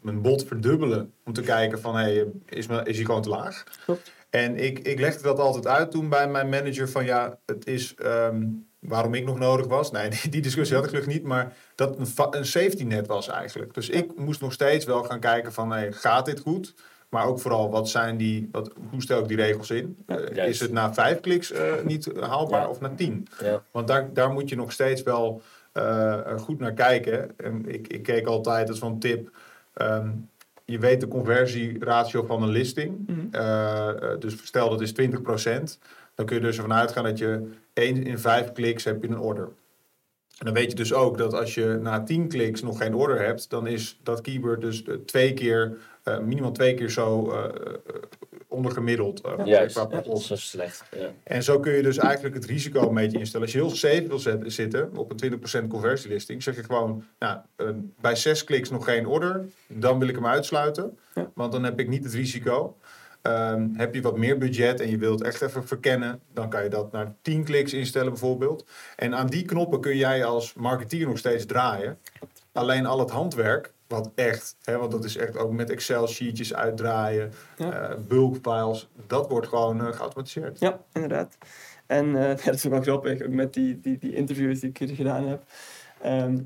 mijn 0.02 0.22
bot 0.22 0.44
verdubbelen. 0.44 1.14
Om 1.26 1.34
te 1.34 1.42
kijken 1.42 1.80
van, 1.80 1.96
hey, 1.96 2.26
is, 2.46 2.68
mijn- 2.68 2.86
is 2.86 2.96
hij 2.96 3.06
gewoon 3.06 3.22
te 3.22 3.30
laag? 3.30 3.64
Klopt. 3.86 4.12
En 4.30 4.58
ik, 4.58 4.80
ik 4.80 5.00
legde 5.00 5.24
dat 5.24 5.40
altijd 5.40 5.68
uit 5.68 5.92
toen 5.92 6.10
bij 6.10 6.28
mijn 6.28 6.50
manager 6.50 6.90
van 6.90 7.06
ja, 7.06 7.40
het 7.46 7.68
is 7.68 7.96
ehm, 7.96 8.46
waarom 8.80 9.14
ik 9.14 9.26
nog 9.26 9.40
nodig 9.40 9.68
was. 9.68 9.92
Nee, 9.92 10.10
die, 10.30 10.42
discussie 10.42 10.76
had 10.76 10.86
ik 10.86 10.90
gelukkig 10.90 11.14
niet, 11.14 11.24
maar 11.24 11.54
dat 11.76 11.98
een, 11.98 12.38
een 12.38 12.46
safety 12.46 12.84
net 12.84 13.08
was 13.08 13.28
eigenlijk. 13.28 13.74
Dus 13.74 13.90
ik 13.90 14.16
moest 14.16 14.42
nog 14.42 14.54
steeds 14.54 14.86
wel 14.86 15.04
gaan 15.04 15.20
kijken 15.20 15.54
van 15.54 15.72
hey, 15.72 15.92
gaat 15.92 16.26
dit 16.26 16.40
goed? 16.40 16.74
Maar 17.14 17.26
ook 17.26 17.40
vooral, 17.40 17.70
wat 17.70 17.90
zijn 17.90 18.18
die, 18.18 18.50
wat, 18.52 18.72
hoe 18.90 19.02
stel 19.02 19.20
ik 19.20 19.28
die 19.28 19.38
regels 19.38 19.70
in? 19.72 19.98
Eh, 20.06 20.48
is 20.48 20.60
het 20.60 20.72
na 20.72 20.94
vijf 20.94 21.20
kliks 21.20 21.52
eh, 21.52 21.72
niet 21.84 22.10
haalbaar 22.20 22.62
Ja. 22.62 22.68
of 22.70 22.80
na 22.82 22.92
tien? 22.96 23.28
Ja. 23.42 23.64
Want 23.72 23.88
daar, 23.88 24.14
daar 24.14 24.30
moet 24.30 24.50
je 24.50 24.56
nog 24.56 24.72
steeds 24.72 25.04
wel 25.04 25.42
eh, 25.72 26.38
goed 26.38 26.60
naar 26.60 26.74
kijken. 26.74 27.32
En 27.38 27.64
ik, 27.68 27.88
ik 27.88 28.04
keek 28.04 28.26
altijd, 28.28 28.68
dat 28.68 28.76
is 28.76 28.82
wel 28.82 28.90
een 28.90 29.00
tip. 29.00 29.32
ehm, 29.74 30.10
je 30.66 30.80
weet 30.80 31.00
de 31.02 31.08
conversieratio 31.08 32.24
van 32.26 32.44
een 32.44 32.50
listing. 32.50 33.08
Mhm. 33.08 33.20
Eh, 33.32 33.90
eh, 33.90 34.20
dus 34.20 34.46
stel 34.46 34.70
dat 34.70 34.82
is 34.82 34.94
20%. 34.94 35.80
Dan 36.16 36.26
kun 36.26 36.36
je 36.36 36.42
dus 36.42 36.56
ervan 36.56 36.74
uitgaan 36.74 37.04
dat 37.04 37.18
je 37.18 37.52
1 37.74 38.04
in 38.04 38.20
5 38.20 38.52
kliks 38.52 38.84
heb 38.84 39.02
je 39.04 39.08
een 39.10 39.20
order. 39.20 39.50
En 40.38 40.46
dan 40.46 40.54
weet 40.54 40.70
je 40.70 40.76
dus 40.76 40.94
ook 40.94 41.18
dat 41.18 41.34
als 41.34 41.54
je 41.54 41.80
na 41.82 42.04
10 42.04 42.28
kliks 42.28 42.62
nog 42.62 42.78
geen 42.78 42.96
order 42.96 43.22
hebt, 43.26 43.50
dan 43.50 43.68
is 43.68 44.00
dat 44.04 44.22
keyword 44.22 44.62
dus 44.62 44.84
eh, 44.84 44.96
twee 44.96 45.34
keer, 45.34 45.78
eh, 46.04 46.20
minimaal 46.20 46.52
twee 46.52 46.74
keer 46.74 46.90
zo 46.90 47.32
eh, 47.32 47.44
eh, 47.44 47.74
ondergemiddeld. 48.54 49.22
Juist, 49.46 49.76
qua 49.76 49.88
ja, 49.92 50.02
dat 50.02 50.18
is 50.18 50.28
zo 50.28 50.36
slecht. 50.36 50.84
Ja. 50.92 51.10
En 51.24 51.44
zo 51.44 51.60
kun 51.60 51.74
je 51.74 51.84
dus 51.84 51.98
eigenlijk 51.98 52.36
het 52.36 52.46
risico 52.46 52.88
een 52.88 52.94
beetje 52.94 53.20
instellen. 53.20 53.46
Als 53.46 53.56
je 53.56 53.62
heel 53.62 53.70
safe 53.76 54.08
wil 54.08 54.50
zitten 54.52 54.98
op 54.98 55.12
een 55.12 55.40
20% 55.64 55.68
conversielisting, 55.68 56.44
zeg 56.44 56.56
je 56.56 56.64
gewoon, 56.64 57.04
nou, 57.20 57.38
eh, 57.56 57.68
bij 58.02 58.16
6 58.16 58.44
kliks 58.44 58.70
nog 58.70 58.86
geen 58.86 59.08
order, 59.08 59.46
dan 59.68 60.00
wil 60.00 60.08
ik 60.08 60.16
hem 60.16 60.26
uitsluiten. 60.26 60.98
Ja. 61.16 61.32
Want 61.34 61.52
dan 61.52 61.64
heb 61.64 61.80
ik 61.80 61.88
niet 61.88 62.04
het 62.04 62.14
risico. 62.14 62.78
Ehm, 63.24 63.68
heb 63.74 63.96
je 63.96 64.02
wat 64.02 64.18
meer 64.18 64.38
budget 64.38 64.80
en 64.82 64.90
je 64.90 64.98
wilt 64.98 65.22
echt 65.22 65.42
even 65.42 65.68
verkennen, 65.68 66.20
dan 66.34 66.50
kan 66.50 66.64
je 66.64 66.70
dat 66.70 66.92
naar 66.92 67.14
10 67.22 67.44
kliks 67.44 67.74
instellen 67.74 68.10
bijvoorbeeld. 68.10 68.66
En 68.96 69.16
aan 69.16 69.28
die 69.28 69.46
knoppen 69.46 69.82
kun 69.82 69.98
jij 69.98 70.26
als 70.26 70.54
marketeer 70.54 71.08
nog 71.08 71.18
steeds 71.18 71.46
draaien. 71.46 71.98
Alleen 72.52 72.86
al 72.86 73.00
het 73.00 73.10
handwerk, 73.10 73.74
wat 73.88 74.12
echt, 74.16 74.56
hè, 74.64 74.78
want 74.78 74.92
dat 74.92 75.04
is 75.04 75.18
echt 75.18 75.38
ook 75.38 75.52
met 75.52 75.70
Excel-sheetjes 75.70 76.54
uitdraaien, 76.54 77.32
Ja. 77.58 77.72
eh, 77.90 77.96
bulk 78.08 78.36
files, 78.42 78.90
dat 79.08 79.30
wordt 79.30 79.48
gewoon 79.48 79.80
eh, 79.88 79.94
geautomatiseerd. 79.94 80.60
Ja, 80.60 80.80
inderdaad. 80.94 81.38
En 81.86 82.08
ja, 82.18 82.34
dat 82.46 82.54
is 82.54 82.64
wel 82.64 82.82
grappig, 82.82 83.22
ook 83.22 83.28
met 83.34 83.54
die, 83.54 83.80
die, 83.80 83.98
die 83.98 84.16
interviews 84.16 84.60
die 84.60 84.70
ik 84.70 84.78
hier 84.78 84.96
gedaan 84.96 85.28
heb. 85.28 85.44
Ehm, 86.02 86.38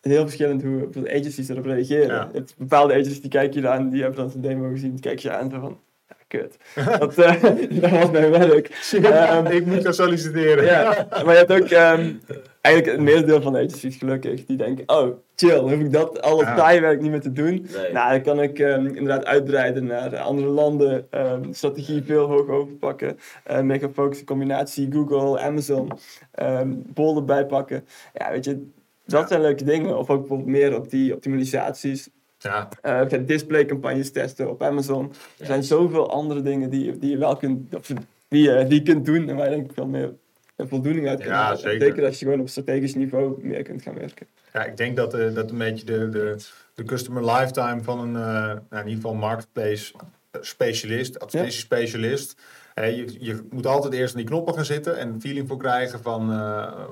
heel 0.00 0.22
verschillend 0.22 0.62
hoe 0.62 0.88
agencies 1.10 1.48
erop 1.48 1.64
reageren. 1.64 2.06
Ja. 2.14 2.30
Hebt 2.32 2.54
bepaalde 2.56 2.92
agencies 2.92 3.20
die 3.20 3.30
kijken 3.30 3.60
je 3.62 3.68
aan, 3.68 3.88
die 3.88 4.00
hebben 4.00 4.20
dan 4.20 4.30
zijn 4.30 4.42
demo 4.42 4.70
gezien, 4.70 4.90
die 4.90 5.00
kijken 5.00 5.30
je 5.30 5.36
aan 5.36 5.50
van, 5.50 5.80
kut. 6.28 6.56
dat, 6.98 7.18
eh, 7.18 7.42
dat 7.82 7.90
was 7.90 8.10
mijn 8.10 8.30
werk. 8.30 8.88
Ehm, 9.02 9.46
ik 9.46 9.66
moet 9.66 9.82
gaan 9.82 9.94
solliciteren. 9.94 10.64
ja, 10.64 11.06
maar 11.10 11.32
je 11.32 11.44
hebt 11.46 11.52
ook 11.52 11.68
ehm, 11.68 12.12
eigenlijk 12.60 12.96
het 12.96 13.04
merendeel 13.06 13.42
van 13.42 13.52
de 13.52 13.58
agencies 13.58 13.96
gelukkig, 13.96 14.44
die 14.46 14.56
denken, 14.56 14.88
oh, 14.88 15.16
chill, 15.36 15.58
hoef 15.58 15.72
ik 15.72 15.92
dat 15.92 16.22
al 16.22 16.38
het 16.38 16.46
Ja. 16.48 16.54
taai 16.54 16.80
werk 16.80 17.00
niet 17.00 17.10
meer 17.10 17.20
te 17.20 17.32
doen. 17.32 17.66
Nee. 17.76 17.92
Nou, 17.92 18.10
dan 18.10 18.22
kan 18.22 18.42
ik 18.42 18.58
ehm, 18.58 18.86
inderdaad 18.86 19.24
uitbreiden 19.24 19.84
naar 19.86 20.16
andere 20.16 20.48
landen, 20.48 21.06
ehm, 21.10 21.52
strategie 21.52 22.02
veel 22.02 22.26
hoger 22.26 22.54
overpakken, 22.54 23.18
eh 23.44 23.60
meer 23.60 23.78
gaan 23.78 23.92
focussen, 23.94 24.26
combinatie 24.26 24.92
Google, 24.92 25.40
Amazon, 25.40 25.90
ehm 26.32 26.68
Bol 26.76 27.16
erbij 27.16 27.46
pakken. 27.46 27.86
Ja, 28.14 28.30
weet 28.30 28.44
je, 28.44 28.70
dat 29.06 29.20
Ja. 29.20 29.26
zijn 29.26 29.40
leuke 29.40 29.64
dingen. 29.64 29.98
Of 29.98 30.10
ook 30.10 30.18
bijvoorbeeld 30.18 30.48
meer 30.48 30.76
op 30.76 30.90
die 30.90 31.14
optimalisaties 31.14 32.08
Ja, 32.38 32.68
gaan 32.82 33.24
displaycampagnes 33.24 34.10
testen 34.10 34.50
op 34.50 34.62
Amazon. 34.62 35.12
Er 35.38 35.46
zijn 35.46 35.64
zoveel 35.64 36.10
andere 36.10 36.42
dingen 36.42 36.70
die, 36.70 36.98
die 36.98 37.10
je 37.10 37.18
wel 37.18 37.36
kunt, 37.36 37.74
of 37.74 37.92
die, 38.28 38.66
die 38.66 38.82
kunt 38.82 39.04
doen 39.06 39.28
en 39.28 39.36
waar 39.36 39.50
je 39.50 39.56
denk 39.56 39.68
ik 39.68 39.74
veel 39.74 39.86
meer 39.86 40.12
voldoening 40.58 41.08
uit 41.08 41.18
kunt 41.18 41.30
Ja, 41.30 41.42
halen. 41.42 41.58
zeker. 41.58 41.86
Zeker 41.86 42.04
als 42.04 42.18
je 42.18 42.24
gewoon 42.24 42.40
op 42.40 42.48
strategisch 42.48 42.94
niveau 42.94 43.46
meer 43.46 43.62
kunt 43.62 43.82
gaan 43.82 43.94
werken. 43.94 44.26
ja 44.52 44.64
ik 44.64 44.76
denk 44.76 44.96
dat, 44.96 45.14
eh, 45.14 45.34
dat 45.34 45.50
een 45.50 45.58
beetje 45.58 45.86
de, 45.86 46.08
de, 46.08 46.36
de 46.74 46.84
customer 46.84 47.24
lifetime 47.24 47.82
van 47.82 48.00
een, 48.00 48.16
eh, 48.16 48.22
nou, 48.32 48.58
in 48.70 48.78
ieder 48.78 48.94
geval 48.94 49.14
marketplace 49.14 49.92
specialist, 50.40 51.18
advertentiespecialist. 51.18 52.36
Eh, 52.74 52.96
je, 52.96 53.16
je 53.18 53.46
moet 53.50 53.66
altijd 53.66 53.92
eerst 53.94 54.14
aan 54.14 54.20
die 54.20 54.28
knoppen 54.28 54.54
gaan 54.54 54.64
zitten 54.64 54.98
en 54.98 55.08
een 55.08 55.20
feeling 55.20 55.48
voor 55.48 55.58
krijgen 55.58 56.00
van 56.02 56.26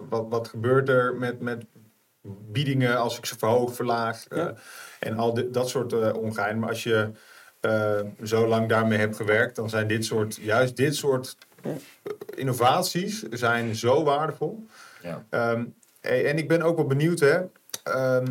wat, 0.09 0.27
wat 0.29 0.49
gebeurt 0.49 0.89
er 0.89 1.15
met, 1.15 1.41
met 1.41 1.65
biedingen 2.27 2.99
als 2.99 3.19
ik 3.19 3.27
ze 3.27 3.39
verhoog, 3.39 3.75
verlaag 3.75 4.29
eh, 4.29 4.47
en 5.01 5.17
al 5.17 5.35
dit, 5.35 5.55
dat 5.55 5.69
soort 5.69 5.93
eh 5.93 6.15
ongein. 6.17 6.59
Maar 6.59 6.69
als 6.69 6.83
je 6.83 7.11
eh, 7.61 8.01
zo 8.23 8.47
lang 8.47 8.69
daarmee 8.69 8.99
hebt 8.99 9.17
gewerkt, 9.17 9.57
dan 9.57 9.69
zijn 9.69 9.87
dit 9.87 10.05
soort, 10.05 10.37
juist 10.37 10.77
dit 10.77 10.97
soort 10.97 11.37
Ja. 11.63 11.71
innovaties 12.35 13.23
zijn 13.31 13.75
zo 13.77 14.05
waardevol. 14.05 14.67
Ja. 15.03 15.25
Ehm, 15.31 15.65
hey, 16.01 16.27
en 16.27 16.39
ik 16.39 16.49
ben 16.49 16.63
ook 16.63 16.77
wel 16.77 16.87
benieuwd, 16.87 17.21
hè. 17.21 17.41
Ehm, 17.83 18.27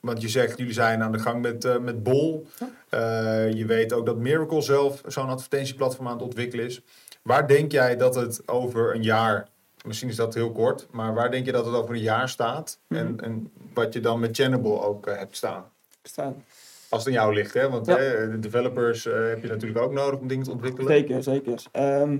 want 0.00 0.20
je 0.22 0.28
zegt, 0.28 0.58
jullie 0.58 0.72
zijn 0.72 1.02
aan 1.02 1.12
de 1.12 1.18
gang 1.18 1.42
met, 1.42 1.64
eh, 1.64 1.78
met 1.78 2.02
Bol. 2.02 2.46
Eh, 2.88 3.52
je 3.52 3.64
weet 3.66 3.92
ook 3.92 4.06
dat 4.06 4.16
Miracle 4.16 4.60
zelf 4.60 5.02
zo'n 5.06 5.28
advertentieplatform 5.28 6.06
aan 6.06 6.12
het 6.12 6.22
ontwikkelen 6.22 6.64
is. 6.66 6.82
Waar 7.22 7.46
denk 7.48 7.72
jij 7.72 7.96
dat 7.96 8.14
het 8.14 8.42
over 8.48 8.94
een 8.94 9.02
jaar, 9.02 9.48
misschien 9.86 10.08
is 10.08 10.16
dat 10.16 10.34
heel 10.34 10.52
kort, 10.52 10.86
maar 10.90 11.14
waar 11.14 11.30
denk 11.30 11.46
je 11.46 11.52
dat 11.52 11.66
het 11.66 11.74
over 11.74 11.94
een 11.94 12.00
jaar 12.00 12.28
staat? 12.28 12.80
en, 12.88 13.20
en 13.20 13.50
wat 13.74 13.92
je 13.92 14.00
dan 14.00 14.20
met 14.20 14.36
Channable 14.36 14.80
ook 14.80 15.06
eh, 15.06 15.18
hebt 15.18 15.36
staan? 15.36 15.64
Staan. 16.02 16.44
Als 16.88 17.04
het 17.04 17.14
aan 17.14 17.20
jou 17.20 17.34
ligt, 17.34 17.54
hè? 17.54 17.68
Want 17.70 17.86
Ja. 17.86 17.96
hè, 17.96 18.30
de 18.30 18.38
developers 18.38 19.06
eh, 19.06 19.28
heb 19.28 19.42
je 19.42 19.48
natuurlijk 19.48 19.80
ook 19.84 19.92
nodig 19.92 20.20
om 20.20 20.28
dingen 20.28 20.44
te 20.44 20.50
ontwikkelen. 20.50 20.86
Zeker, 20.92 21.22
zeker. 21.22 21.62
Ehm, 21.72 22.18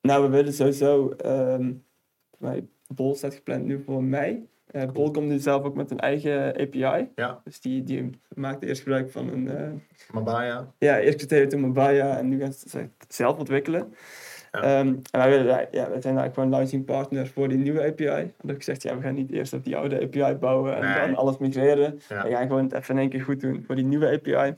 nou, 0.00 0.22
we 0.22 0.28
willen 0.28 0.52
sowieso. 0.52 1.08
ehm 1.10 1.72
mij, 2.38 2.66
Bol 2.94 3.14
staat 3.14 3.34
gepland 3.34 3.64
nu 3.64 3.82
voor 3.84 4.02
mei. 4.04 4.48
Eh 4.66 4.90
Bol 4.92 5.10
komt 5.10 5.26
nu 5.28 5.38
zelf 5.38 5.62
ook 5.64 5.74
met 5.74 5.90
een 5.90 5.98
eigen 6.00 6.48
API. 6.60 7.08
Ja, 7.14 7.40
Dus 7.44 7.60
die, 7.60 7.82
die 7.82 8.10
maakte 8.34 8.66
eerst 8.66 8.82
gebruik 8.82 9.10
van 9.10 9.28
een. 9.28 9.82
Mabaya. 10.12 10.72
ja, 10.78 10.98
eerst 11.00 11.16
criterium 11.18 11.48
toen 11.48 11.60
Mabaya 11.60 12.18
en 12.18 12.28
nu 12.28 12.40
gaan 12.40 12.52
ze 12.52 12.78
het 12.78 13.14
zelf 13.14 13.38
ontwikkelen. 13.38 13.94
Ja. 14.62 14.78
Ehm, 14.78 14.86
en 14.88 15.02
wij, 15.10 15.28
willen, 15.30 15.46
ja, 15.46 15.66
wij 15.70 16.00
zijn 16.00 16.02
eigenlijk 16.02 16.34
gewoon 16.34 16.50
launching 16.50 16.84
partner 16.84 17.26
voor 17.26 17.48
die 17.48 17.58
nieuwe 17.58 17.86
API. 17.86 18.06
Had 18.40 18.50
ik 18.50 18.56
gezegd, 18.56 18.82
ja, 18.82 18.96
we 18.96 19.02
gaan 19.02 19.14
niet 19.14 19.32
eerst 19.32 19.52
op 19.52 19.64
die 19.64 19.76
oude 19.76 20.00
API 20.02 20.34
bouwen 20.34 20.76
en 20.76 20.82
Nee. 20.84 21.06
dan 21.06 21.14
alles 21.16 21.38
migreren. 21.38 22.00
Ja. 22.08 22.22
We 22.22 22.30
gaan 22.30 22.46
gewoon 22.46 22.62
het 22.64 22.72
even 22.72 22.94
in 22.94 23.00
één 23.00 23.10
keer 23.10 23.22
goed 23.22 23.40
doen 23.40 23.62
voor 23.66 23.74
die 23.74 23.84
nieuwe 23.84 24.06
API. 24.12 24.54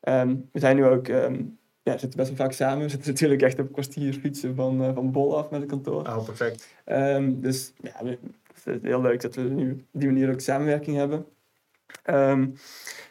Ehm, 0.00 0.34
we 0.52 0.58
zijn 0.58 0.76
nu 0.76 0.84
ook, 0.86 1.08
ehm, 1.08 1.34
ja, 1.82 1.92
we 1.92 1.98
zitten 1.98 2.16
best 2.18 2.28
wel 2.28 2.36
vaak 2.46 2.52
samen. 2.52 2.82
We 2.84 2.88
zitten 2.90 3.10
natuurlijk 3.12 3.42
echt 3.42 3.58
op 3.58 3.66
een 3.66 3.72
kwartier 3.72 4.12
fietsen 4.12 4.54
van, 4.54 4.82
eh, 4.84 4.94
van 4.94 5.10
Bol 5.12 5.36
af 5.38 5.50
met 5.50 5.60
het 5.60 5.70
kantoor. 5.70 6.00
Oh, 6.06 6.24
perfect. 6.24 6.68
Dus 7.42 7.72
ja, 7.80 7.92
we- 8.04 8.18
het 8.64 8.82
is 8.82 8.88
heel 8.90 9.00
leuk 9.00 9.20
dat 9.20 9.34
we 9.34 9.42
nu 9.42 9.70
op 9.72 9.78
die 9.92 10.08
manier 10.08 10.30
ook 10.30 10.40
samenwerking 10.40 10.96
hebben. 10.96 11.26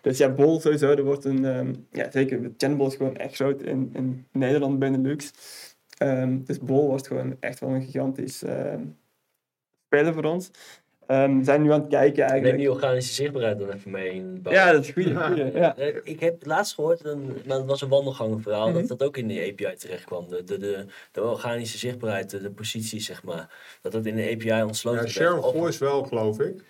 Dus 0.02 0.18
ja, 0.18 0.30
Bol 0.30 0.60
sowieso, 0.60 0.90
er 0.92 1.04
wordt 1.04 1.26
een, 1.26 1.42
ja 1.92 2.12
zeker, 2.12 2.52
Channel 2.58 2.88
is 2.88 2.96
gewoon 2.96 3.16
echt 3.18 3.36
groot 3.36 3.62
in, 3.62 3.90
in 3.94 4.26
Nederland, 4.32 4.80
Benelux. 4.80 5.32
Ehm 6.00 6.44
dus 6.44 6.60
Bol 6.60 6.88
wordt 6.88 7.08
gewoon 7.08 7.36
echt 7.40 7.60
wel 7.60 7.70
een 7.70 7.82
gigantisch 7.84 8.44
ehm, 8.44 8.82
speler 9.86 10.14
voor 10.14 10.24
ons. 10.24 10.52
Ehm, 11.08 11.38
we 11.38 11.44
zijn 11.44 11.62
nu 11.62 11.72
aan 11.72 11.80
het 11.82 11.90
kijken 11.90 12.20
Neem 12.20 12.30
eigenlijk. 12.30 12.58
die 12.58 12.72
organische 12.72 13.14
zichtbaarheid 13.14 13.60
dan 13.60 13.70
even 13.72 13.92
mee 13.92 14.10
in. 14.14 14.40
Ja, 14.50 14.72
dat 14.72 14.84
is 14.84 14.92
goed. 14.92 15.04
Ja. 15.54 15.76
Eh, 15.78 15.96
Ik 16.04 16.20
heb 16.20 16.34
het 16.40 16.46
laatst 16.46 16.74
gehoord, 16.76 17.06
een, 17.06 17.26
maar 17.26 17.58
dat 17.58 17.66
was 17.66 17.82
een 17.82 17.90
wandelgangenverhaal, 17.90 18.70
Mhm. 18.70 18.78
dat 18.80 18.88
dat 18.88 19.04
ook 19.04 19.18
in 19.18 19.28
de 19.28 19.40
API 19.52 19.76
terecht 19.76 20.04
kwam. 20.04 20.30
De, 20.30 20.44
de, 20.44 20.58
de, 20.58 20.86
de 21.12 21.24
organische 21.24 21.78
zichtbaarheid, 21.78 22.30
de, 22.30 22.42
de 22.42 22.52
positie, 22.52 23.00
zeg 23.00 23.24
maar. 23.24 23.54
Dat 23.82 23.92
dat 23.92 24.06
in 24.06 24.16
de 24.16 24.32
API 24.32 24.62
ontsloten 24.64 25.00
Ja, 25.00 25.06
werd. 25.06 25.16
share 25.16 25.38
of 25.38 25.46
Of- 25.46 25.54
voice 25.54 25.84
wel, 25.84 26.04
geloof 26.04 26.40
ik. 26.40 26.64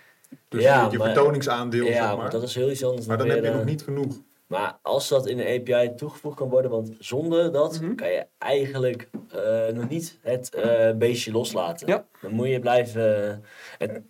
Dus 0.47 0.63
Ja, 0.63 0.85
je, 0.85 0.91
je 0.91 0.97
maar- 0.97 1.07
vertoningsaandeel, 1.13 1.85
Ja, 1.85 1.91
zeg 1.93 2.01
maar. 2.01 2.17
maar. 2.17 2.29
dat 2.29 2.43
is 2.43 2.55
heel 2.55 2.71
iets 2.71 2.83
anders 2.83 3.05
Maar 3.05 3.17
dan 3.17 3.25
weer, 3.27 3.35
heb 3.35 3.45
je 3.45 3.51
eh, 3.51 3.55
nog 3.57 3.65
niet 3.65 3.81
genoeg. 3.83 4.15
Maar 4.49 4.77
als 4.81 5.07
dat 5.07 5.27
in 5.27 5.37
de 5.37 5.45
API 5.59 5.95
toegevoegd 5.95 6.35
kan 6.37 6.49
worden, 6.49 6.71
want 6.71 6.91
zonder 6.99 7.51
dat 7.51 7.81
Mhm. 7.81 7.95
kan 7.95 8.09
je 8.11 8.25
eigenlijk 8.37 9.09
eh, 9.31 9.67
nog 9.73 9.89
niet 9.89 10.17
het 10.21 10.53
eh, 10.55 10.91
beestje 10.95 11.31
loslaten. 11.31 11.87
Ja. 11.87 12.05
Dan 12.21 12.31
moet 12.31 12.47
je 12.47 12.59
blijven. 12.59 13.25
eh, 13.31 13.37
het- 13.77 14.01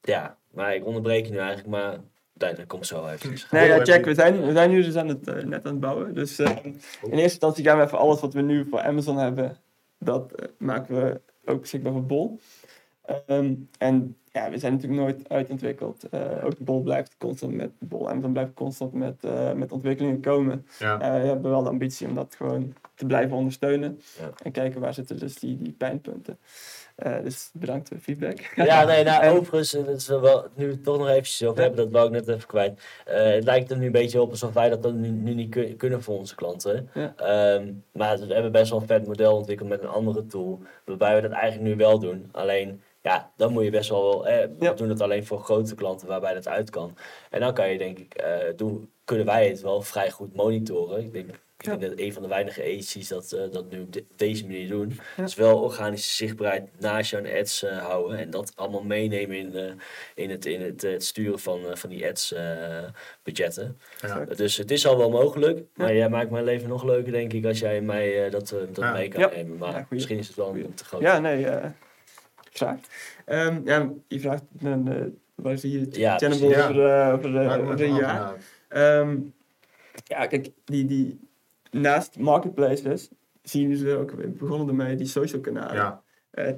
ja, 0.00 0.36
maar 0.50 0.74
ik 0.74 0.86
onderbreek 0.86 1.24
je 1.26 1.30
nu 1.32 1.38
eigenlijk, 1.38 1.68
maar 1.68 1.96
nee, 2.32 2.54
dat 2.54 2.66
komt 2.66 2.86
zo 2.86 3.06
even. 3.06 3.32
Nee, 3.50 3.68
ja, 3.68 3.84
check. 3.84 4.04
We 4.04 4.14
zijn, 4.14 4.44
we 4.46 4.52
zijn 4.52 4.70
nu 4.70 4.82
dus 4.82 4.96
aan 4.96 5.08
het, 5.08 5.24
net 5.24 5.64
aan 5.66 5.72
het 5.72 5.80
bouwen. 5.80 6.14
Dus 6.14 6.38
eh, 6.38 6.56
in 6.64 6.72
eerste 7.02 7.20
instantie 7.22 7.64
gaan 7.64 7.78
we 7.78 7.84
even 7.84 7.98
alles 7.98 8.20
wat 8.20 8.34
we 8.34 8.40
nu 8.40 8.66
voor 8.70 8.80
Amazon 8.80 9.16
hebben, 9.18 9.56
dat 9.98 10.32
maken 10.58 10.94
we 11.04 11.20
ook 11.44 11.60
beschikbaar 11.60 11.92
voor 11.92 12.04
Bol. 12.06 12.38
Ehm, 13.26 13.54
en 13.78 14.16
ja, 14.38 14.50
we 14.50 14.58
zijn 14.58 14.72
natuurlijk 14.72 15.00
nooit 15.00 15.28
uitontwikkeld. 15.28 16.08
Eh 16.10 16.20
ook 16.44 16.58
Bol 16.58 16.82
blijft 16.82 17.14
constant 17.18 17.52
met 17.54 17.70
Bol. 17.78 18.08
Amazon 18.10 18.32
blijft 18.32 18.54
constant 18.54 18.92
met, 18.92 19.24
eh, 19.24 19.52
met 19.52 19.72
ontwikkelingen 19.72 20.20
komen. 20.20 20.66
Ja. 20.78 21.00
Eh, 21.00 21.20
we 21.20 21.26
hebben 21.26 21.50
wel 21.50 21.62
de 21.62 21.68
ambitie 21.68 22.06
om 22.06 22.14
dat 22.14 22.34
gewoon 22.36 22.74
te 22.94 23.06
blijven 23.06 23.36
ondersteunen. 23.36 24.00
Ja. 24.20 24.30
En 24.42 24.52
kijken 24.52 24.80
waar 24.80 24.94
zitten 24.94 25.18
dus 25.18 25.34
die, 25.34 25.58
die 25.62 25.72
pijnpunten. 25.72 26.38
Dus 27.22 27.50
bedankt 27.52 27.88
voor 27.88 27.96
de 27.96 28.02
feedback. 28.02 28.38
Ja, 28.56 28.84
nee, 28.84 29.04
nou, 29.04 29.22
En- 29.22 29.32
overigens, 29.32 29.70
dat 29.70 29.88
is 29.96 30.08
wel, 30.08 30.46
nu 30.54 30.80
toch 30.80 30.98
nog 30.98 31.08
eventjes 31.08 31.44
over 31.48 31.60
hebben, 31.62 31.76
dat 31.84 31.90
wou 31.92 32.06
ik 32.06 32.12
net 32.12 32.28
even 32.28 32.46
kwijt. 32.48 32.80
Het 33.04 33.44
lijkt 33.44 33.70
er 33.70 33.78
nu 33.78 33.86
een 33.86 33.92
beetje 33.92 34.20
op 34.20 34.30
alsof 34.30 34.52
wij 34.52 34.68
dat 34.68 34.82
dan 34.82 35.00
nu, 35.00 35.08
nu 35.08 35.34
niet 35.34 35.50
kun- 35.50 35.76
kunnen 35.76 36.02
voor 36.02 36.18
onze 36.18 36.34
klanten. 36.34 36.88
Ja. 36.94 37.12
Ehm, 37.16 37.72
maar 37.92 38.18
we 38.18 38.34
hebben 38.34 38.52
best 38.52 38.70
wel 38.70 38.80
een 38.80 38.86
vet 38.86 39.06
model 39.06 39.36
ontwikkeld 39.36 39.68
met 39.68 39.82
een 39.82 39.88
andere 39.88 40.26
tool, 40.26 40.60
waarbij 40.84 41.14
we 41.14 41.20
dat 41.20 41.30
eigenlijk 41.30 41.70
nu 41.70 41.76
wel 41.76 41.98
doen. 41.98 42.28
Alleen, 42.32 42.80
ja, 43.02 43.32
dan 43.36 43.52
moet 43.52 43.64
je 43.64 43.70
best 43.70 43.90
wel, 43.90 44.26
eh, 44.26 44.36
we 44.58 44.64
Ja. 44.64 44.72
doen 44.72 44.88
het 44.88 45.00
alleen 45.00 45.26
voor 45.26 45.40
grote 45.40 45.74
klanten 45.74 46.08
waarbij 46.08 46.34
dat 46.34 46.48
uit 46.48 46.70
kan. 46.70 46.96
En 47.30 47.40
dan 47.40 47.54
kan 47.54 47.70
je 47.70 47.78
denk 47.78 47.98
ik, 47.98 48.14
eh, 48.14 48.36
doen, 48.56 48.90
kunnen 49.04 49.26
wij 49.26 49.48
het 49.48 49.60
wel 49.60 49.82
vrij 49.82 50.10
goed 50.10 50.34
monitoren. 50.34 51.00
Ik 51.04 51.12
denk, 51.12 51.28
ik 51.58 51.64
denk 51.64 51.80
dat 51.80 51.92
een 51.96 52.12
van 52.12 52.22
de 52.22 52.28
weinige 52.28 52.62
agencies 52.62 53.08
dat, 53.08 53.32
eh, 53.32 53.40
dat 53.52 53.70
nu 53.70 53.80
op 53.80 53.92
de- 53.92 54.04
deze 54.16 54.46
manier 54.46 54.68
doen. 54.68 55.00
Dus 55.16 55.34
wel 55.34 55.60
organische 55.62 56.14
zichtbaarheid 56.14 56.80
naast 56.80 57.10
jouw 57.10 57.38
ads 57.38 57.62
eh, 57.62 57.78
houden 57.78 58.18
en 58.18 58.30
dat 58.30 58.52
allemaal 58.54 58.82
meenemen 58.82 59.36
in, 59.36 59.54
eh, 59.54 59.72
in, 60.14 60.30
het, 60.30 60.46
in 60.46 60.60
het, 60.60 60.82
het 60.82 61.04
sturen 61.04 61.38
van, 61.38 61.66
eh, 61.68 61.74
van 61.76 61.90
die 61.90 62.06
ads 62.08 62.32
eh, 62.32 62.84
budgetten. 63.22 63.78
Ja. 64.00 64.24
Dus 64.24 64.56
het 64.56 64.70
is 64.70 64.86
al 64.86 64.96
wel 64.98 65.10
mogelijk, 65.10 65.60
maar 65.74 65.94
jij 65.94 66.08
maakt 66.08 66.30
mijn 66.30 66.44
leven 66.44 66.68
nog 66.68 66.84
leuker 66.84 67.12
denk 67.12 67.32
ik 67.32 67.44
als 67.44 67.58
jij 67.58 67.80
mij 67.80 68.24
eh, 68.24 68.30
dat, 68.30 68.48
dat 68.48 68.68
Ja. 68.84 68.92
mee 68.92 69.08
kan 69.08 69.20
Ja. 69.20 69.30
nemen. 69.34 69.56
Maar 69.58 69.86
misschien 69.90 70.18
is 70.18 70.26
het 70.26 70.36
wel 70.36 70.54
een 70.54 70.74
te 70.74 70.84
groot. 70.84 71.00
Ja, 71.00 71.18
nee, 71.18 71.46
eh, 71.46 71.70
graag. 72.52 72.78
Ehm, 73.24 73.60
ja, 73.64 73.92
je 74.08 74.20
vraagt 74.20 74.44
dan, 74.50 74.88
eh 74.88 75.04
waar 75.42 75.58
zie 75.58 75.72
je 75.72 75.80
het 75.80 75.96
Ja, 75.96 76.14
over, 76.14 76.86
eh, 76.86 77.12
over, 77.12 77.30
me 77.30 77.58
over 77.58 77.70
een 77.70 77.78
even 77.78 77.94
jaar? 77.94 78.34
Ehm, 78.68 79.18
ja, 80.04 80.26
kijk, 80.26 80.50
die, 80.64 80.84
die, 80.84 81.20
naast 81.70 82.18
marketplaces 82.18 83.08
zien 83.42 83.76
we 83.76 83.96
ook, 83.96 84.38
begonnen 84.38 84.68
ermee, 84.68 84.96
die 84.96 85.06
social 85.06 85.40
kanalen. 85.40 85.74
Ja, 85.74 86.02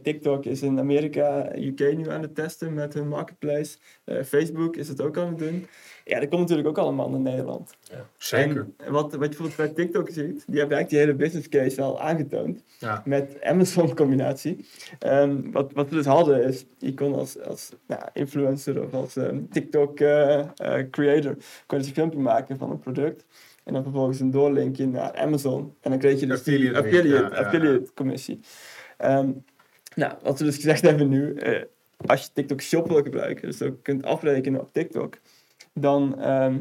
TikTok 0.03 0.45
is 0.45 0.63
in 0.63 0.79
Amerika, 0.79 1.57
UK 1.57 1.97
nu 1.97 2.11
aan 2.11 2.23
het 2.23 2.35
testen 2.35 2.75
met 2.75 2.95
hun 2.95 3.09
marketplace. 3.09 3.77
Eh, 4.05 4.23
Facebook 4.23 4.77
is 4.77 4.89
het 4.89 5.01
ook 5.01 5.19
aan 5.19 5.27
het 5.29 5.39
doen. 5.39 5.67
Ja, 6.05 6.21
dat 6.21 6.29
komt 6.29 6.41
natuurlijk 6.41 6.69
ook 6.69 6.79
allemaal 6.79 7.11
naar 7.11 7.21
Nederland. 7.21 7.75
zeker. 8.17 8.67
En 8.77 8.93
wat, 8.93 9.03
wat 9.03 9.13
je 9.13 9.19
bijvoorbeeld 9.19 9.57
bij 9.57 9.69
TikTok 9.85 10.09
ziet, 10.09 10.45
die 10.47 10.59
hebben 10.59 10.77
eigenlijk 10.77 10.89
die 10.89 10.99
hele 10.99 11.15
business 11.15 11.49
case 11.49 11.83
al 11.83 12.01
aangetoond 12.01 12.63
Ja. 12.79 13.03
met 13.05 13.37
Amazon 13.43 13.95
combinatie. 13.95 14.65
Ehm, 14.99 15.51
wat, 15.51 15.73
wat 15.73 15.89
we 15.89 15.95
dus 15.95 16.07
hadden 16.07 16.45
is, 16.45 16.67
je 16.79 16.95
kon 16.95 17.15
als, 17.15 17.41
als 17.41 17.73
nou, 17.87 18.03
influencer 18.13 18.83
of 18.83 18.95
als 18.95 19.17
ehm, 19.17 19.41
TikTok 19.51 20.01
eh, 20.01 20.39
eh, 20.39 20.47
creator, 20.91 21.33
kon 21.67 21.79
je 21.79 21.85
dus 21.85 21.87
een 21.87 21.95
filmpje 21.95 22.19
maken 22.19 22.59
van 22.59 22.71
een 22.71 22.79
product. 22.79 23.25
En 23.65 23.73
dan 23.73 23.83
vervolgens 23.83 24.21
een 24.21 24.31
doorlinkje 24.31 24.87
naar 24.87 25.15
Amazon. 25.15 25.75
En 25.81 25.91
dan 25.91 25.99
kreeg 25.99 26.21
je 26.21 26.27
dus 26.27 26.43
die 26.43 26.55
Affiliate 26.55 26.83
link, 26.83 26.95
affiliate, 26.95 27.35
ja, 27.35 27.41
ja, 27.41 27.45
affiliate 27.47 27.91
commissie. 27.95 28.41
Ehm, 28.97 29.31
nou, 29.97 30.13
wat 30.23 30.39
we 30.39 30.45
dus 30.45 30.55
gezegd 30.55 30.83
hebben 30.83 31.09
nu, 31.09 31.35
eh, 31.35 31.63
als 32.07 32.23
je 32.23 32.29
TikTok 32.33 32.61
Shop 32.61 32.89
wil 32.89 33.03
gebruiken, 33.03 33.49
dus 33.49 33.63
ook 33.63 33.83
kunt 33.83 34.05
afrekenen 34.05 34.61
op 34.61 34.73
TikTok, 34.73 35.17
dan 35.75 36.21
ehm, 36.21 36.57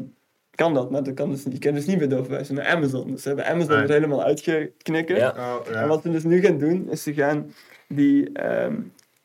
kan 0.54 0.74
dat. 0.74 0.90
Maar 0.90 1.02
dat 1.02 1.14
kan 1.14 1.30
dus, 1.30 1.42
je 1.50 1.58
kan 1.58 1.74
dus 1.74 1.86
niet 1.86 1.98
meer 1.98 2.08
doorverwijzen 2.08 2.54
naar 2.54 2.66
Amazon. 2.66 3.10
Dus 3.10 3.22
we 3.22 3.28
hebben 3.28 3.46
Amazon 3.46 3.74
Nee. 3.76 3.82
er 3.86 3.92
helemaal 3.92 4.22
uitgeknikken. 4.24 5.16
Ja. 5.16 5.30
Oh, 5.30 5.66
ja. 5.66 5.82
En 5.82 5.88
wat 5.88 6.02
we 6.02 6.10
dus 6.10 6.24
nu 6.24 6.40
gaan 6.40 6.58
doen, 6.58 6.88
is 6.90 7.02
ze 7.02 7.14
gaan 7.14 7.54
die, 7.88 8.32
ehm, 8.32 8.74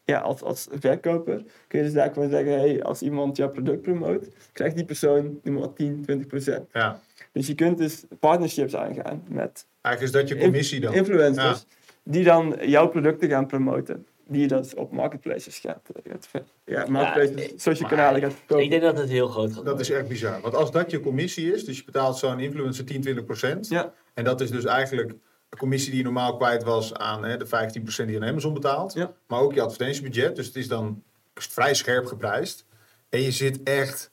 ja, 0.03 0.19
als, 0.19 0.41
als 0.41 0.67
verkoper, 0.79 1.43
kun 1.67 1.79
je 1.79 1.85
dus 1.85 1.93
daar 1.93 2.13
gewoon 2.13 2.29
zeggen, 2.29 2.59
hey, 2.59 2.83
als 2.83 3.01
iemand 3.01 3.37
jouw 3.37 3.49
product 3.49 3.81
promoot, 3.81 4.27
krijgt 4.53 4.75
die 4.75 4.85
persoon, 4.85 5.39
noem 5.43 5.53
maar 5.59 5.73
10, 5.73 6.01
20 6.03 6.27
procent. 6.27 6.67
ja. 6.73 7.01
Dus 7.31 7.47
je 7.47 7.55
kunt 7.55 7.77
dus 7.77 8.03
partnerships 8.19 8.75
aangaan 8.75 9.23
met 9.27 9.65
Eigenlijk 9.81 10.15
is 10.15 10.19
dat 10.21 10.29
je 10.37 10.43
commissie 10.43 10.79
dan. 10.79 10.93
influencers, 10.93 11.65
die 12.05 12.23
dan 12.23 12.55
jouw 12.61 12.87
producten 12.87 13.29
gaan 13.29 13.47
promoten. 13.47 14.05
die 14.27 14.41
je 14.41 14.47
dat 14.47 14.75
op 14.75 14.91
marketplaces 14.91 15.59
gaat, 15.59 15.89
eh, 15.93 16.11
gaat 16.11 16.43
ja, 16.65 16.85
marketplaces, 16.89 17.63
social 17.63 17.89
maar 17.89 17.97
kanalen 17.97 18.21
gaat 18.21 18.33
verkopen. 18.33 18.63
Ik 18.63 18.69
denk 18.69 18.81
dat 18.81 18.97
het 18.97 19.09
heel 19.09 19.27
groot 19.27 19.53
gaat 19.53 19.65
Dat 19.65 19.79
is 19.79 19.89
echt 19.89 20.07
bizar. 20.07 20.41
Want 20.41 20.55
als 20.55 20.71
dat 20.71 20.91
je 20.91 20.99
commissie 20.99 21.53
is, 21.53 21.65
dus 21.65 21.77
je 21.77 21.83
betaalt 21.83 22.17
zo'n 22.17 22.39
influencer 22.39 22.85
10, 22.85 23.01
20 23.01 23.25
procent. 23.25 23.67
Ja. 23.67 23.93
En 24.13 24.23
dat 24.23 24.41
is 24.41 24.51
dus 24.51 24.65
eigenlijk 24.65 25.11
een 25.49 25.57
commissie 25.57 25.89
die 25.89 25.97
je 25.97 26.05
normaal 26.05 26.37
kwijt 26.37 26.63
was 26.63 26.93
aan 26.93 27.23
hè, 27.23 27.37
de 27.37 27.45
15 27.45 27.81
procent 27.81 28.07
die 28.07 28.17
je 28.17 28.23
aan 28.23 28.29
Amazon 28.29 28.53
betaalt. 28.53 28.93
Ja. 28.93 29.13
Maar 29.27 29.39
ook 29.39 29.53
je 29.53 29.61
advertentiebudget. 29.61 30.35
Dus 30.35 30.45
het 30.45 30.55
is 30.55 30.67
dan 30.67 31.03
vrij 31.33 31.73
scherp 31.73 32.05
geprijsd. 32.05 32.65
En 33.09 33.21
je 33.21 33.31
zit 33.31 33.63
echt 33.63 34.11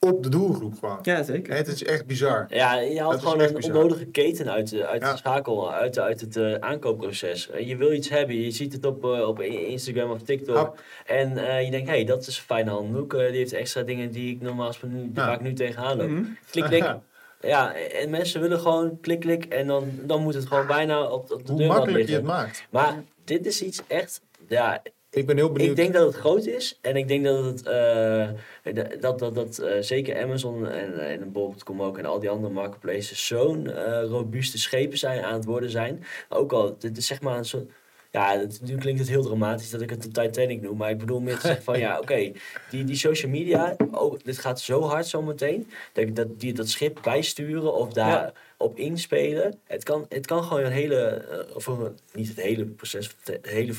op 0.00 0.22
de 0.22 0.28
doelgroep 0.28 0.74
gewoon. 0.78 0.98
ja, 1.02 1.22
zeker. 1.22 1.54
Het 1.56 1.66
is 1.66 1.84
echt 1.84 2.06
bizar. 2.06 2.46
Ja, 2.48 2.74
je 2.80 3.00
haalt 3.00 3.18
gewoon 3.22 3.40
een 3.40 3.52
bizar. 3.54 3.74
onnodige 3.74 4.04
keten 4.04 4.50
uit, 4.50 4.70
de, 4.70 4.86
uit 4.86 5.02
Ja. 5.02 5.10
de 5.12 5.16
schakel, 5.18 5.72
uit, 5.72 5.98
uit 5.98 6.20
het 6.20 6.36
eh, 6.36 6.54
aankoopproces. 6.54 7.50
Eh, 7.50 7.68
Je 7.68 7.76
wil 7.76 7.92
iets 7.92 8.08
hebben, 8.08 8.40
je 8.40 8.50
ziet 8.50 8.72
het 8.72 8.84
op, 8.86 9.04
eh, 9.04 9.28
op 9.28 9.40
Instagram 9.40 10.10
of 10.10 10.22
TikTok. 10.22 10.56
Hap. 10.56 10.82
En 11.06 11.38
eh, 11.48 11.64
je 11.64 11.70
denkt, 11.70 11.88
hé, 11.88 11.94
hey, 11.94 12.04
dat 12.04 12.26
is 12.26 12.36
een 12.36 12.42
fijne 12.42 12.70
handdoek. 12.70 13.10
die 13.10 13.20
heeft 13.20 13.52
extra 13.52 13.82
dingen 13.82 14.10
die 14.10 14.34
ik 14.34 14.40
normaal 14.40 14.66
gesproken 14.66 14.96
nu, 14.96 15.10
Ja. 15.14 15.26
waar 15.26 15.34
ik 15.34 15.40
nu 15.40 15.52
tegenaan 15.52 15.96
loop. 15.96 16.08
Mhm. 16.08 16.24
Klik, 16.50 16.64
klik. 16.64 16.94
Ja, 17.40 17.74
en 17.74 18.10
mensen 18.10 18.40
willen 18.40 18.58
gewoon 18.60 18.98
klik, 19.00 19.20
klik. 19.20 19.44
En 19.44 19.66
dan, 19.66 19.90
dan 20.02 20.22
moet 20.22 20.34
het 20.34 20.46
gewoon 20.46 20.66
bijna 20.66 21.02
op, 21.02 21.32
op 21.32 21.46
de 21.46 21.52
Hoe 21.52 21.60
deur 21.60 21.68
makkelijk 21.68 22.08
je 22.08 22.14
het 22.14 22.24
maakt. 22.24 22.66
Maar 22.70 23.02
dit 23.24 23.46
is 23.46 23.62
iets 23.62 23.82
echt... 23.86 24.20
Ja, 24.48 24.82
Ik 25.10 25.26
ben 25.26 25.36
heel 25.36 25.52
benieuwd. 25.52 25.70
ik 25.70 25.76
denk 25.76 25.92
dat 25.92 26.06
het 26.06 26.16
groot 26.16 26.46
is. 26.46 26.78
En 26.80 26.96
ik 26.96 27.08
denk 27.08 27.24
dat 27.24 27.44
het... 27.44 27.62
eh, 27.62 28.28
dat 29.00 29.18
dat, 29.18 29.34
dat 29.34 29.58
eh, 29.58 29.80
zeker 29.80 30.22
Amazon 30.22 30.66
en, 30.66 30.98
en 30.98 31.32
Bol.com 31.32 31.82
ook 31.82 31.98
en 31.98 32.04
al 32.04 32.18
die 32.20 32.30
andere 32.30 32.52
marketplaces 32.52 33.26
zo'n 33.26 33.70
eh, 33.70 34.02
robuuste 34.02 34.58
schepen 34.58 34.98
zijn 34.98 35.24
aan 35.24 35.34
het 35.34 35.44
worden 35.44 35.70
zijn. 35.70 36.04
Ook 36.28 36.52
al, 36.52 36.78
dit 36.78 36.96
is 36.96 37.06
zeg 37.06 37.20
maar 37.20 37.38
een 37.38 37.44
soort... 37.44 37.70
Ja, 38.10 38.38
het, 38.38 38.60
nu 38.62 38.76
klinkt 38.76 39.00
het 39.00 39.08
heel 39.08 39.22
dramatisch 39.22 39.70
dat 39.70 39.80
ik 39.80 39.90
het 39.90 40.02
de 40.02 40.10
Titanic 40.10 40.60
noem. 40.60 40.76
Maar 40.76 40.90
ik 40.90 40.98
bedoel 40.98 41.20
meer 41.20 41.34
te 41.34 41.40
zeggen 41.46 41.62
van 41.62 41.78
ja, 41.78 41.98
oké. 42.02 42.32
die, 42.70 42.84
die 42.84 42.96
social 42.96 43.30
media, 43.30 43.76
oh, 43.90 44.18
dit 44.24 44.38
gaat 44.38 44.60
zo 44.60 44.82
hard 44.82 45.06
zometeen. 45.06 45.70
Dat, 45.92 46.16
dat 46.16 46.40
die 46.40 46.52
dat 46.52 46.68
schip 46.68 46.98
bijsturen 47.02 47.74
of 47.74 47.92
daar 47.92 48.08
Ja. 48.22 48.32
op 48.56 48.76
inspelen. 48.78 49.58
Het 49.64 49.84
kan, 49.84 50.06
het 50.08 50.26
kan 50.26 50.44
gewoon 50.44 50.64
een 50.64 50.72
hele, 50.72 50.96
eh, 51.06 51.56
of 51.56 51.66
een- 51.66 51.98
niet 52.12 52.28
het 52.28 52.40
hele 52.40 52.64
proces, 52.64 53.10
het 53.24 53.38
hele, 53.46 53.72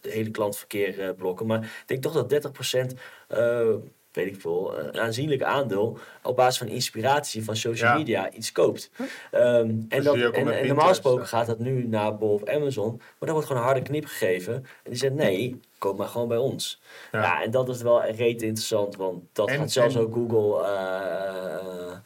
de 0.00 0.10
hele 0.10 0.30
klantverkeer 0.30 1.00
eh, 1.00 1.08
blokken. 1.16 1.46
Maar 1.46 1.62
ik 1.62 1.82
denk 1.86 2.02
toch 2.02 2.12
dat 2.12 2.28
30% 2.28 2.94
eh 3.28 3.74
weet 4.12 4.26
ik 4.26 4.40
veel, 4.40 4.78
een 4.78 5.00
aanzienlijk 5.00 5.42
aandeel 5.42 5.98
op 6.22 6.36
basis 6.36 6.58
van 6.58 6.66
inspiratie 6.66 7.44
van 7.44 7.56
social 7.56 7.90
Ja. 7.90 7.96
media 7.96 8.30
iets 8.30 8.52
koopt. 8.52 8.90
Ehm, 9.30 9.44
en, 9.44 9.88
Dus 9.88 10.04
dat, 10.04 10.16
en, 10.16 10.66
normaal 10.66 10.88
gesproken 10.88 11.22
eh. 11.22 11.28
gaat 11.28 11.46
dat 11.46 11.58
nu 11.58 11.86
naar 11.86 12.16
Bol 12.18 12.32
of 12.32 12.44
Amazon, 12.44 12.96
maar 12.96 13.06
daar 13.18 13.32
wordt 13.32 13.46
gewoon 13.46 13.62
een 13.62 13.68
harde 13.68 13.82
knip 13.82 14.04
gegeven. 14.04 14.54
En 14.54 14.64
die 14.90 14.96
zegt 14.96 15.14
nee, 15.14 15.60
koop 15.78 15.98
maar 15.98 16.08
gewoon 16.08 16.28
bij 16.28 16.36
ons. 16.36 16.80
Ja. 17.12 17.22
Ja, 17.22 17.42
en 17.42 17.50
dat 17.50 17.68
is 17.68 17.82
wel 17.82 18.04
reet 18.04 18.42
interessant, 18.42 18.96
want 18.96 19.22
dat 19.32 19.48
En- 19.48 19.56
gaat 19.58 19.70
zelfs 19.70 19.94
en- 19.94 20.00
ook 20.00 20.14
Google... 20.14 20.64
eh, 20.64 21.54
eh, 21.54 21.96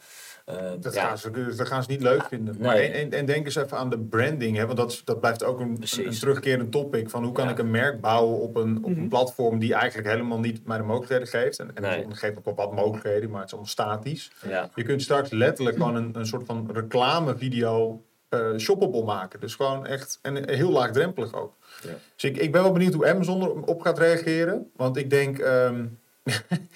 Dat, 0.79 0.93
ja, 0.93 1.05
gaan 1.07 1.17
ze, 1.17 1.31
dus 1.31 1.55
dat 1.57 1.67
gaan 1.67 1.83
ze 1.83 1.91
niet 1.91 2.01
leuk 2.01 2.23
vinden. 2.23 2.55
Maar 2.59 2.75
en, 2.75 2.93
en, 2.93 3.11
en 3.11 3.25
denk 3.25 3.45
eens 3.45 3.55
even 3.55 3.77
aan 3.77 3.89
de 3.89 3.99
branding. 3.99 4.57
Hè? 4.57 4.65
Want 4.65 4.77
dat, 4.77 5.01
dat 5.05 5.19
blijft 5.19 5.43
ook 5.43 5.59
een, 5.59 5.83
een 5.97 6.11
terugkerend 6.11 6.71
topic. 6.71 7.09
Van 7.09 7.23
hoe 7.23 7.31
kan 7.33 7.45
Ja. 7.45 7.51
ik 7.51 7.57
een 7.57 7.71
merk 7.71 8.01
bouwen 8.01 8.39
op 8.39 8.55
een, 8.55 8.77
op 8.83 8.89
Mhm. 8.89 8.99
een 8.99 9.07
platform 9.07 9.59
die 9.59 9.73
eigenlijk 9.73 10.09
helemaal 10.09 10.39
niet 10.39 10.65
mij 10.67 10.77
de 10.77 10.83
mogelijkheden 10.83 11.27
geeft. 11.27 11.59
En, 11.59 11.75
en 11.75 11.81
Nee. 11.81 12.05
Geeft 12.09 12.37
ook 12.37 12.45
wel 12.45 12.55
wat 12.55 12.73
mogelijkheden, 12.73 13.29
maar 13.29 13.37
het 13.39 13.45
is 13.47 13.51
allemaal 13.53 13.71
statisch. 13.71 14.31
ja. 14.47 14.69
Je 14.75 14.83
kunt 14.83 15.01
straks 15.01 15.29
letterlijk 15.29 15.77
gewoon 15.77 15.95
een, 15.95 16.09
een 16.13 16.25
soort 16.25 16.45
van 16.45 16.69
reclamevideo 16.73 18.03
eh 18.29 18.57
shoppable 18.57 19.03
maken. 19.03 19.39
Dus 19.39 19.55
gewoon 19.55 19.85
echt, 19.85 20.19
en 20.21 20.49
heel 20.49 20.71
laagdrempelig 20.71 21.33
ook. 21.33 21.53
Ja. 21.83 21.89
Dus 22.15 22.23
ik, 22.29 22.37
ik 22.37 22.51
ben 22.51 22.61
wel 22.61 22.71
benieuwd 22.71 22.93
hoe 22.93 23.07
Amazon 23.09 23.41
erop 23.41 23.81
gaat 23.81 23.97
reageren. 23.97 24.71
Want 24.75 24.97
ik 24.97 25.09
denk, 25.09 25.37
ehm, 25.39 25.85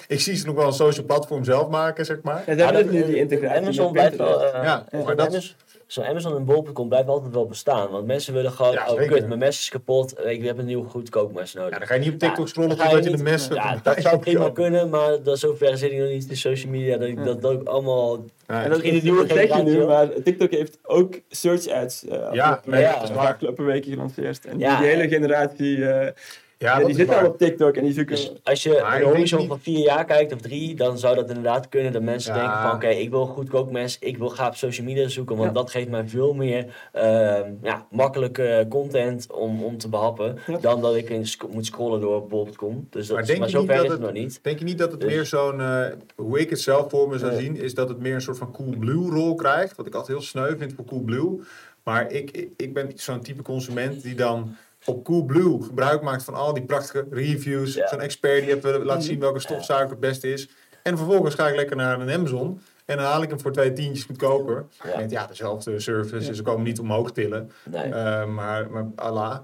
ik 0.07 0.19
zie 0.19 0.35
ze 0.35 0.45
nog 0.45 0.55
wel 0.55 0.67
een 0.67 0.73
social 0.73 1.05
platform 1.05 1.43
zelf 1.43 1.67
maken, 1.69 2.05
zeg 2.05 2.21
maar. 2.21 2.43
Ja, 2.45 2.55
ze 2.55 2.63
hebben 2.63 2.67
Ja, 2.85 2.91
dus 2.91 2.91
nu 2.91 3.05
die 3.05 3.15
integratie 3.15 3.57
Amazon 3.61 3.91
blijft 3.91 4.15
wel... 4.17 4.43
Eh, 4.45 4.63
Ja, 4.63 4.85
eh, 4.89 5.03
maar 5.05 5.15
dat- 5.15 5.27
Amazon, 5.27 5.51
zo 5.87 6.01
Amazon 6.01 6.35
en 6.35 6.45
Bol.com 6.45 6.87
blijven 6.89 7.11
altijd 7.13 7.33
wel 7.33 7.45
bestaan. 7.45 7.89
Want 7.91 8.05
mensen 8.05 8.33
willen 8.33 8.51
gewoon, 8.51 8.71
Ja, 8.71 8.91
oh 8.91 8.97
kut, 9.07 9.27
mijn 9.27 9.39
mes 9.39 9.59
is 9.59 9.69
kapot. 9.69 10.13
eh, 10.13 10.31
Ik 10.31 10.43
heb 10.43 10.57
een 10.57 10.65
nieuw 10.65 10.83
goedkoop 10.83 11.33
mes 11.33 11.53
nodig. 11.53 11.71
Ja, 11.71 11.77
dan 11.77 11.87
ga 11.87 11.93
je 11.93 11.99
niet 11.99 12.13
op 12.13 12.19
TikTok 12.19 12.37
Ja, 12.39 12.45
scrollen 12.45 12.69
dan 12.69 12.77
ga 12.79 12.83
je 12.83 12.89
totdat 12.95 13.11
je 13.11 13.17
de 13.17 13.23
niet- 13.23 13.31
mes 13.31 13.47
Ja, 13.47 13.79
dat 13.83 14.01
zou 14.01 14.17
prima 14.19 14.49
kunnen, 14.49 14.89
maar 14.89 15.23
dat, 15.23 15.39
zover 15.39 15.77
zit 15.77 15.91
ik 15.91 15.97
nog 15.99 16.09
niet 16.09 16.29
in 16.29 16.37
social 16.37 16.71
media. 16.71 16.97
Dat 16.97 17.07
ik 17.07 17.23
dat 17.23 17.45
ook 17.45 17.67
allemaal... 17.67 18.15
En 18.45 18.69
dat, 18.69 18.69
Misschien 18.69 18.93
de 18.93 19.01
nieuwe 19.01 19.21
je 19.21 19.27
generatie 19.33 19.63
nu, 19.63 19.85
maar 19.85 20.07
TikTok 20.23 20.51
heeft 20.51 20.77
ook 20.83 21.13
search 21.29 21.67
ads 21.67 22.03
uh, 22.03 22.11
Ja, 22.11 22.29
ja, 22.31 22.93
dat 22.93 23.03
is 23.03 23.09
een 23.09 23.15
waar. 23.15 23.27
afgelopen 23.31 23.65
weken 23.65 23.91
gelanceerd. 23.91 24.45
En 24.45 24.59
Ja, 24.59 24.77
die 24.79 24.87
hele 24.87 25.03
en- 25.03 25.09
generatie, 25.09 25.85
eh, 25.89 26.11
Ja, 26.59 26.79
die 26.79 26.87
is 26.89 26.95
zit 26.95 27.13
al 27.13 27.25
op 27.27 27.37
TikTok 27.37 27.75
en 27.75 27.83
die 27.83 27.93
zoeken... 27.93 28.15
Dus 28.15 28.31
als 28.43 28.63
je 28.63 28.79
Maar 28.81 29.01
een 29.01 29.07
horizon 29.07 29.39
niet- 29.39 29.47
van 29.47 29.59
vier 29.59 29.79
jaar 29.79 30.05
kijkt 30.05 30.33
of 30.33 30.39
drie, 30.41 30.75
dan 30.75 30.97
zou 30.97 31.15
dat 31.15 31.27
inderdaad 31.27 31.69
kunnen 31.69 31.91
dat 31.91 32.01
mensen 32.01 32.33
Ja. 32.35 32.39
denken 32.39 32.61
van 32.61 32.71
oké, 32.71 32.87
ik 32.87 33.09
wil 33.09 33.25
goedkoop 33.25 33.71
mes, 33.71 33.99
ik 33.99 34.17
wil 34.17 34.29
gaan 34.29 34.47
op 34.47 34.55
social 34.55 34.85
media 34.87 35.07
zoeken, 35.07 35.35
want 35.35 35.47
Ja. 35.47 35.53
dat 35.53 35.71
geeft 35.71 35.89
mij 35.89 36.07
veel 36.07 36.33
meer 36.33 36.89
ehm, 36.93 37.51
ja, 37.61 37.85
makkelijke 37.91 38.65
content 38.69 39.31
om, 39.31 39.63
om 39.63 39.77
te 39.77 39.89
behappen 39.89 40.37
Ja. 40.47 40.57
dan 40.57 40.81
dat 40.81 40.95
ik 40.95 41.09
in 41.09 41.27
sc- 41.27 41.47
moet 41.49 41.65
scrollen 41.65 42.01
door 42.01 42.27
bol.com. 42.27 42.87
Dus 42.89 43.07
dat 43.07 43.11
Maar 43.15 43.21
is, 43.21 43.27
denk 43.27 43.39
maar 43.39 43.49
je 43.49 43.57
niet 43.57 43.67
zover 43.67 43.75
dat 43.75 43.85
is 43.85 43.91
het 43.91 44.01
het- 44.01 44.13
nog 44.13 44.23
niet. 44.23 44.39
Denk 44.43 44.59
je 44.59 44.65
niet 44.65 44.77
dat 44.77 44.91
het 44.91 45.01
Dus- 45.01 45.13
meer 45.13 45.25
zo'n, 45.25 45.61
eh, 45.61 45.85
hoe 46.15 46.39
ik 46.39 46.49
het 46.49 46.59
zelf 46.61 46.89
voor 46.89 47.09
me 47.09 47.17
zou 47.17 47.35
zien, 47.41 47.55
is 47.57 47.73
dat 47.73 47.89
het 47.89 47.99
meer 47.99 48.13
een 48.13 48.21
soort 48.21 48.37
van 48.37 48.51
Coolblue 48.51 49.09
rol 49.09 49.35
krijgt. 49.35 49.75
Wat 49.77 49.85
ik 49.87 49.93
altijd 49.95 50.17
heel 50.17 50.27
sneu 50.27 50.57
vind 50.57 50.73
voor 50.73 50.85
Coolblue. 50.85 51.39
Maar 51.83 52.11
ik, 52.11 52.31
ik, 52.31 52.49
ik 52.57 52.73
ben 52.73 52.91
zo'n 52.95 53.21
type 53.21 53.41
consument 53.41 54.03
die 54.03 54.15
dan 54.15 54.55
op 54.87 55.03
Coolblue 55.03 55.61
gebruik 55.63 56.01
maakt 56.01 56.23
van 56.23 56.33
al 56.33 56.53
die 56.53 56.65
prachtige 56.65 57.07
reviews. 57.11 57.73
Ja. 57.73 57.87
Zo'n 57.87 58.01
expert 58.01 58.45
die 58.45 58.55
even 58.55 58.85
laat 58.85 59.03
zien 59.03 59.19
welke 59.19 59.39
stofzuiger 59.39 59.89
het 59.89 59.99
beste 59.99 60.33
is. 60.33 60.49
En 60.83 60.97
vervolgens 60.97 61.35
ga 61.35 61.47
ik 61.47 61.55
lekker 61.55 61.75
naar 61.75 61.99
een 61.99 62.09
Amazon. 62.09 62.61
En 62.85 62.97
dan 62.97 63.05
haal 63.05 63.21
ik 63.21 63.29
hem 63.29 63.39
voor 63.39 63.51
twee 63.51 63.73
tientjes 63.73 64.05
goedkoper. 64.05 64.65
Ja. 64.83 64.97
Met 64.97 65.11
ja, 65.11 65.25
dezelfde 65.25 65.79
service. 65.79 66.35
Ze 66.35 66.41
komen 66.41 66.63
niet 66.63 66.79
omhoog 66.79 67.11
tillen. 67.11 67.51
Nee. 67.69 67.83
Eh, 67.83 68.25
maar, 68.25 68.71
maar 68.71 68.85
Allah. 68.95 69.37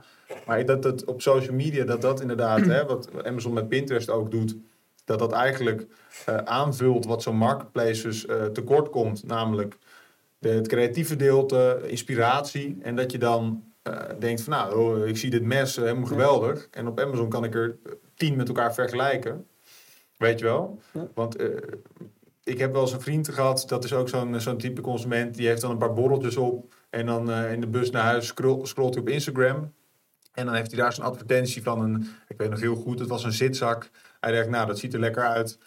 Maar 0.46 0.66
dat 0.66 0.84
het 0.84 1.06
op 1.06 1.22
social 1.22 1.56
media, 1.56 1.86
dat 1.86 2.02
dat 2.02 2.22
inderdaad, 2.22 2.60
hè, 2.60 2.86
wat 2.86 3.10
Amazon 3.24 3.54
met 3.54 3.70
Pinterest 3.70 4.10
ook 4.10 4.32
doet, 4.32 4.56
dat 5.06 5.20
dat 5.20 5.32
eigenlijk 5.32 5.88
eh, 6.26 6.38
aanvult 6.38 7.06
wat 7.06 7.22
zo'n 7.22 7.36
marketplaces 7.36 8.26
eh, 8.26 8.46
tekort 8.46 8.90
komt. 8.90 9.28
Namelijk 9.28 9.78
de, 10.40 10.50
het 10.50 10.68
creatieve 10.68 11.12
gedeelte, 11.12 11.82
inspiratie. 11.88 12.78
En 12.82 12.96
dat 12.96 13.12
je 13.12 13.18
dan 13.18 13.73
eh, 13.84 14.20
denkt 14.20 14.42
van 14.42 14.54
nou, 14.54 14.76
oh, 14.76 15.08
ik 15.08 15.18
zie 15.18 15.30
dit 15.30 15.44
mes 15.44 15.78
eh, 15.78 15.84
helemaal 15.84 16.08
geweldig. 16.08 16.68
En 16.72 16.88
op 16.88 17.00
Amazon 17.00 17.30
kan 17.30 17.44
ik 17.44 17.56
er 17.56 17.78
tien 18.16 18.36
met 18.36 18.48
elkaar 18.48 18.74
vergelijken. 18.74 19.48
Weet 20.18 20.40
je 20.40 20.46
wel? 20.46 20.82
Ja. 20.92 21.08
Want 21.14 21.36
eh, 21.36 21.48
ik 22.44 22.58
heb 22.58 22.72
wel 22.72 22.82
eens 22.82 22.94
een 22.94 23.02
vriend 23.02 23.30
gehad, 23.30 23.64
dat 23.68 23.84
is 23.84 23.94
ook 23.94 24.10
zo'n 24.10 24.42
zo'n 24.42 24.58
type 24.58 24.82
consument. 24.82 25.36
Die 25.36 25.48
heeft 25.48 25.62
dan 25.62 25.72
een 25.72 25.78
paar 25.78 25.94
borreltjes 25.94 26.38
op. 26.38 26.74
En 26.90 27.06
dan 27.06 27.32
in 27.32 27.62
de 27.62 27.68
bus 27.68 27.92
naar 27.92 28.04
huis 28.04 28.28
scroll, 28.28 28.66
scrolt 28.66 28.94
hij 28.94 29.04
op 29.04 29.10
Instagram. 29.10 29.74
En 30.34 30.46
dan 30.46 30.56
heeft 30.56 30.72
hij 30.72 30.80
daar 30.80 30.94
zo'n 30.94 31.06
advertentie 31.06 31.64
van 31.64 31.82
een, 31.82 32.08
ik 32.28 32.38
weet 32.38 32.50
nog 32.50 32.60
heel 32.60 32.76
goed, 32.76 33.00
het 33.00 33.10
was 33.10 33.24
een 33.24 33.32
zitzak. 33.32 33.90
Hij 34.20 34.32
dacht, 34.32 34.50
nou 34.50 34.68
dat 34.68 34.80
ziet 34.80 34.94
er 34.94 35.00
lekker 35.00 35.24
uit. 35.24 35.60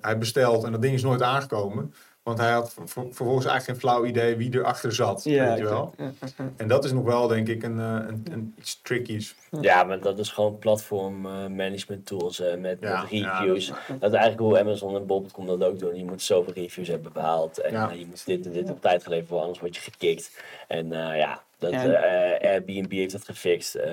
Hij 0.00 0.18
bestelt 0.18 0.64
en 0.64 0.72
dat 0.72 0.82
ding 0.82 0.94
is 0.94 1.02
nooit 1.02 1.22
aangekomen. 1.22 1.94
Want 2.24 2.38
hij 2.38 2.50
had 2.52 2.72
ver- 2.72 2.88
ver- 2.88 3.06
vervolgens 3.10 3.46
eigenlijk 3.46 3.64
geen 3.80 3.90
flauw 3.90 4.04
idee 4.04 4.36
wie 4.36 4.54
erachter 4.54 4.94
zat. 4.94 5.24
ja, 5.24 5.48
weet 5.48 5.58
je 5.58 5.64
wel? 5.64 5.94
Ja. 5.96 6.12
En 6.56 6.68
dat 6.68 6.84
is 6.84 6.92
nog 6.92 7.04
wel, 7.04 7.28
denk 7.28 7.48
ik, 7.48 7.62
een, 7.62 7.78
eh, 7.78 7.86
een, 8.06 8.24
een 8.30 8.54
iets 8.58 8.80
trickies. 8.82 9.34
Ja, 9.60 9.84
maar 9.84 10.00
dat 10.00 10.18
is 10.18 10.28
gewoon 10.30 10.58
platform 10.58 11.26
eh, 11.26 11.32
management 11.46 12.06
tools 12.06 12.40
eh, 12.40 12.56
met, 12.56 12.76
Ja, 12.80 13.00
met 13.02 13.10
ja, 13.10 13.38
reviews. 13.38 13.66
dat 13.66 14.12
is 14.12 14.18
eigenlijk 14.18 14.38
hoe 14.40 14.58
Amazon 14.58 14.94
en 14.96 15.06
Bol.com 15.06 15.46
dat 15.46 15.64
ook 15.64 15.78
doen. 15.78 15.96
Je 15.96 16.04
moet 16.04 16.22
zoveel 16.22 16.52
reviews 16.52 16.88
hebben 16.88 17.12
behaald. 17.12 17.58
En 17.58 17.72
Ja. 17.72 17.90
je 17.90 18.06
moet 18.06 18.26
dit 18.26 18.46
en 18.46 18.52
dit 18.52 18.70
op 18.70 18.80
tijd 18.80 19.02
geleverd 19.02 19.28
worden, 19.28 19.46
anders 19.46 19.62
word 19.64 19.76
je 19.76 19.82
gekikt. 19.90 20.40
En 20.68 20.92
eh, 20.92 21.18
ja, 21.18 21.42
dat, 21.58 21.70
Ja. 21.70 21.84
eh, 21.92 22.50
Airbnb 22.50 22.92
heeft 22.92 23.12
dat 23.12 23.24
gefixt. 23.24 23.74
Eh, 23.74 23.92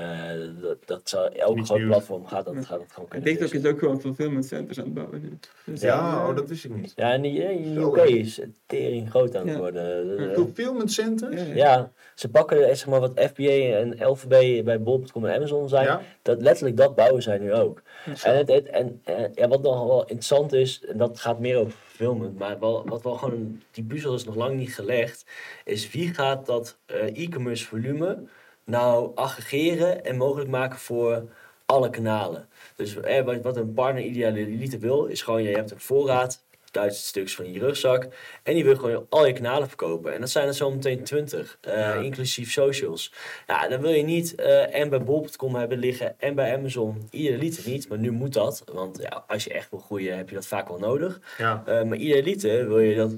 dat, 0.61 0.77
dat 0.85 1.01
zal, 1.09 1.29
elk 1.29 1.65
groot 1.65 1.77
nieuws. 1.77 1.89
platform 1.89 2.25
gaat 2.25 2.45
dat, 2.45 2.53
gaat 2.55 2.79
dat 2.79 2.91
gewoon 2.91 3.09
En 3.09 3.09
kunnen 3.09 3.23
TikTok 3.23 3.47
fixen. 3.49 3.63
is 3.69 3.73
ook 3.73 3.79
gewoon 3.79 4.01
fulfillment 4.01 4.45
centers 4.45 4.77
aan 4.79 4.85
het 4.85 4.93
bouwen 4.93 5.21
nu. 5.21 5.37
Dus, 5.65 5.81
Ja, 5.81 6.27
oh, 6.29 6.35
dat 6.35 6.49
wist 6.49 6.65
ik 6.65 6.75
niet. 6.75 6.93
Ja, 6.95 7.11
en 7.11 7.21
die, 7.21 7.43
eh, 7.43 7.75
UK 7.77 7.95
is 7.97 8.39
tering 8.65 9.09
groot 9.09 9.35
aan 9.35 9.41
het 9.47 9.51
Ja. 9.55 9.57
worden. 9.61 10.33
Fulfillment 10.33 10.91
centers? 10.91 11.35
ja, 11.41 11.47
ja. 11.47 11.53
ja, 11.55 11.91
ze 12.15 12.29
pakken 12.29 12.57
zeg 12.77 12.87
maar 12.87 12.99
wat 12.99 13.11
FBA 13.33 13.51
en 13.77 13.95
LVB 14.07 14.63
bij 14.63 14.81
Bol.com 14.81 15.25
en 15.25 15.35
Amazon 15.35 15.69
zijn. 15.69 15.85
Ja. 15.85 16.01
Dat, 16.21 16.41
letterlijk 16.41 16.77
dat 16.77 16.95
bouwen 16.95 17.21
zij 17.21 17.37
nu 17.37 17.53
ook. 17.53 17.81
En, 18.23 18.37
het, 18.37 18.49
het- 18.49 18.69
en 18.69 19.01
ja, 19.35 19.47
wat 19.47 19.61
nog 19.61 19.85
wel 19.87 20.01
interessant 20.01 20.53
is, 20.53 20.83
en 20.87 20.97
dat 20.97 21.19
gaat 21.19 21.39
meer 21.39 21.57
over 21.57 21.73
maar 22.37 22.59
wat 22.59 23.03
wel 23.03 23.15
gewoon, 23.15 23.61
die 23.71 23.83
puzzel 23.83 24.13
is 24.13 24.23
nog 24.23 24.35
lang 24.35 24.55
niet 24.55 24.75
gelegd, 24.75 25.25
is 25.63 25.91
wie 25.91 26.13
gaat 26.13 26.45
dat 26.45 26.77
eh, 26.85 27.23
e-commerce 27.23 27.65
volume 27.65 28.23
nou 28.63 29.11
aggregeren 29.15 30.05
en 30.05 30.17
mogelijk 30.17 30.49
maken 30.49 30.79
voor 30.79 31.29
alle 31.65 31.89
kanalen. 31.89 32.47
Dus 32.75 32.95
eh, 32.95 33.23
wat, 33.23 33.41
wat 33.41 33.57
een 33.57 33.73
partner 33.73 34.03
idealiter 34.03 34.79
wil, 34.79 35.05
is 35.05 35.21
gewoon, 35.21 35.43
je 35.43 35.55
hebt 35.55 35.71
een 35.71 35.79
voorraad 35.79 36.43
duizend 36.71 37.05
stuks 37.05 37.35
van 37.35 37.51
je 37.53 37.59
rugzak. 37.59 38.07
En 38.43 38.53
die 38.53 38.63
wil 38.63 38.75
gewoon 38.75 39.05
al 39.09 39.25
je 39.27 39.33
kanalen 39.33 39.67
verkopen. 39.67 40.13
En 40.13 40.19
dat 40.19 40.29
zijn 40.29 40.47
er 40.47 40.53
zometeen 40.53 41.03
20, 41.03 41.57
uh, 41.67 41.73
Ja. 41.73 41.93
inclusief 41.93 42.51
socials. 42.51 43.13
Ja, 43.47 43.67
dan 43.67 43.81
wil 43.81 43.91
je 43.91 44.03
niet 44.03 44.35
eh, 44.35 44.75
en 44.75 44.89
bij 44.89 45.03
bol.com 45.03 45.55
hebben 45.55 45.77
liggen 45.77 46.19
en 46.19 46.35
bij 46.35 46.55
Amazon. 46.55 47.07
Ieder 47.11 47.37
liter 47.37 47.69
niet, 47.69 47.87
maar 47.89 47.97
nu 47.97 48.11
moet 48.11 48.33
dat. 48.33 48.63
Want 48.73 48.99
ja, 49.01 49.23
als 49.27 49.43
je 49.43 49.53
echt 49.53 49.69
wil 49.69 49.79
groeien, 49.79 50.17
heb 50.17 50.29
je 50.29 50.35
dat 50.35 50.45
vaak 50.47 50.67
wel 50.67 50.79
nodig. 50.79 51.19
Ja. 51.37 51.63
Eh, 51.65 51.83
maar 51.83 51.97
ieder 51.97 52.23
liter 52.23 52.67
wil 52.67 52.79
je 52.79 52.95
dat. 52.95 53.11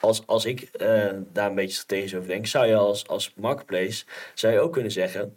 Als, 0.00 0.22
als 0.26 0.44
ik 0.44 0.60
eh, 0.60 1.06
daar 1.32 1.48
een 1.48 1.54
beetje 1.54 1.76
strategisch 1.76 2.14
over 2.14 2.28
denk, 2.28 2.46
zou 2.46 2.66
je 2.66 2.74
als, 2.74 3.06
als 3.06 3.32
marketplace 3.36 4.04
zou 4.34 4.52
je 4.52 4.60
ook 4.60 4.72
kunnen 4.72 4.92
zeggen. 4.92 5.36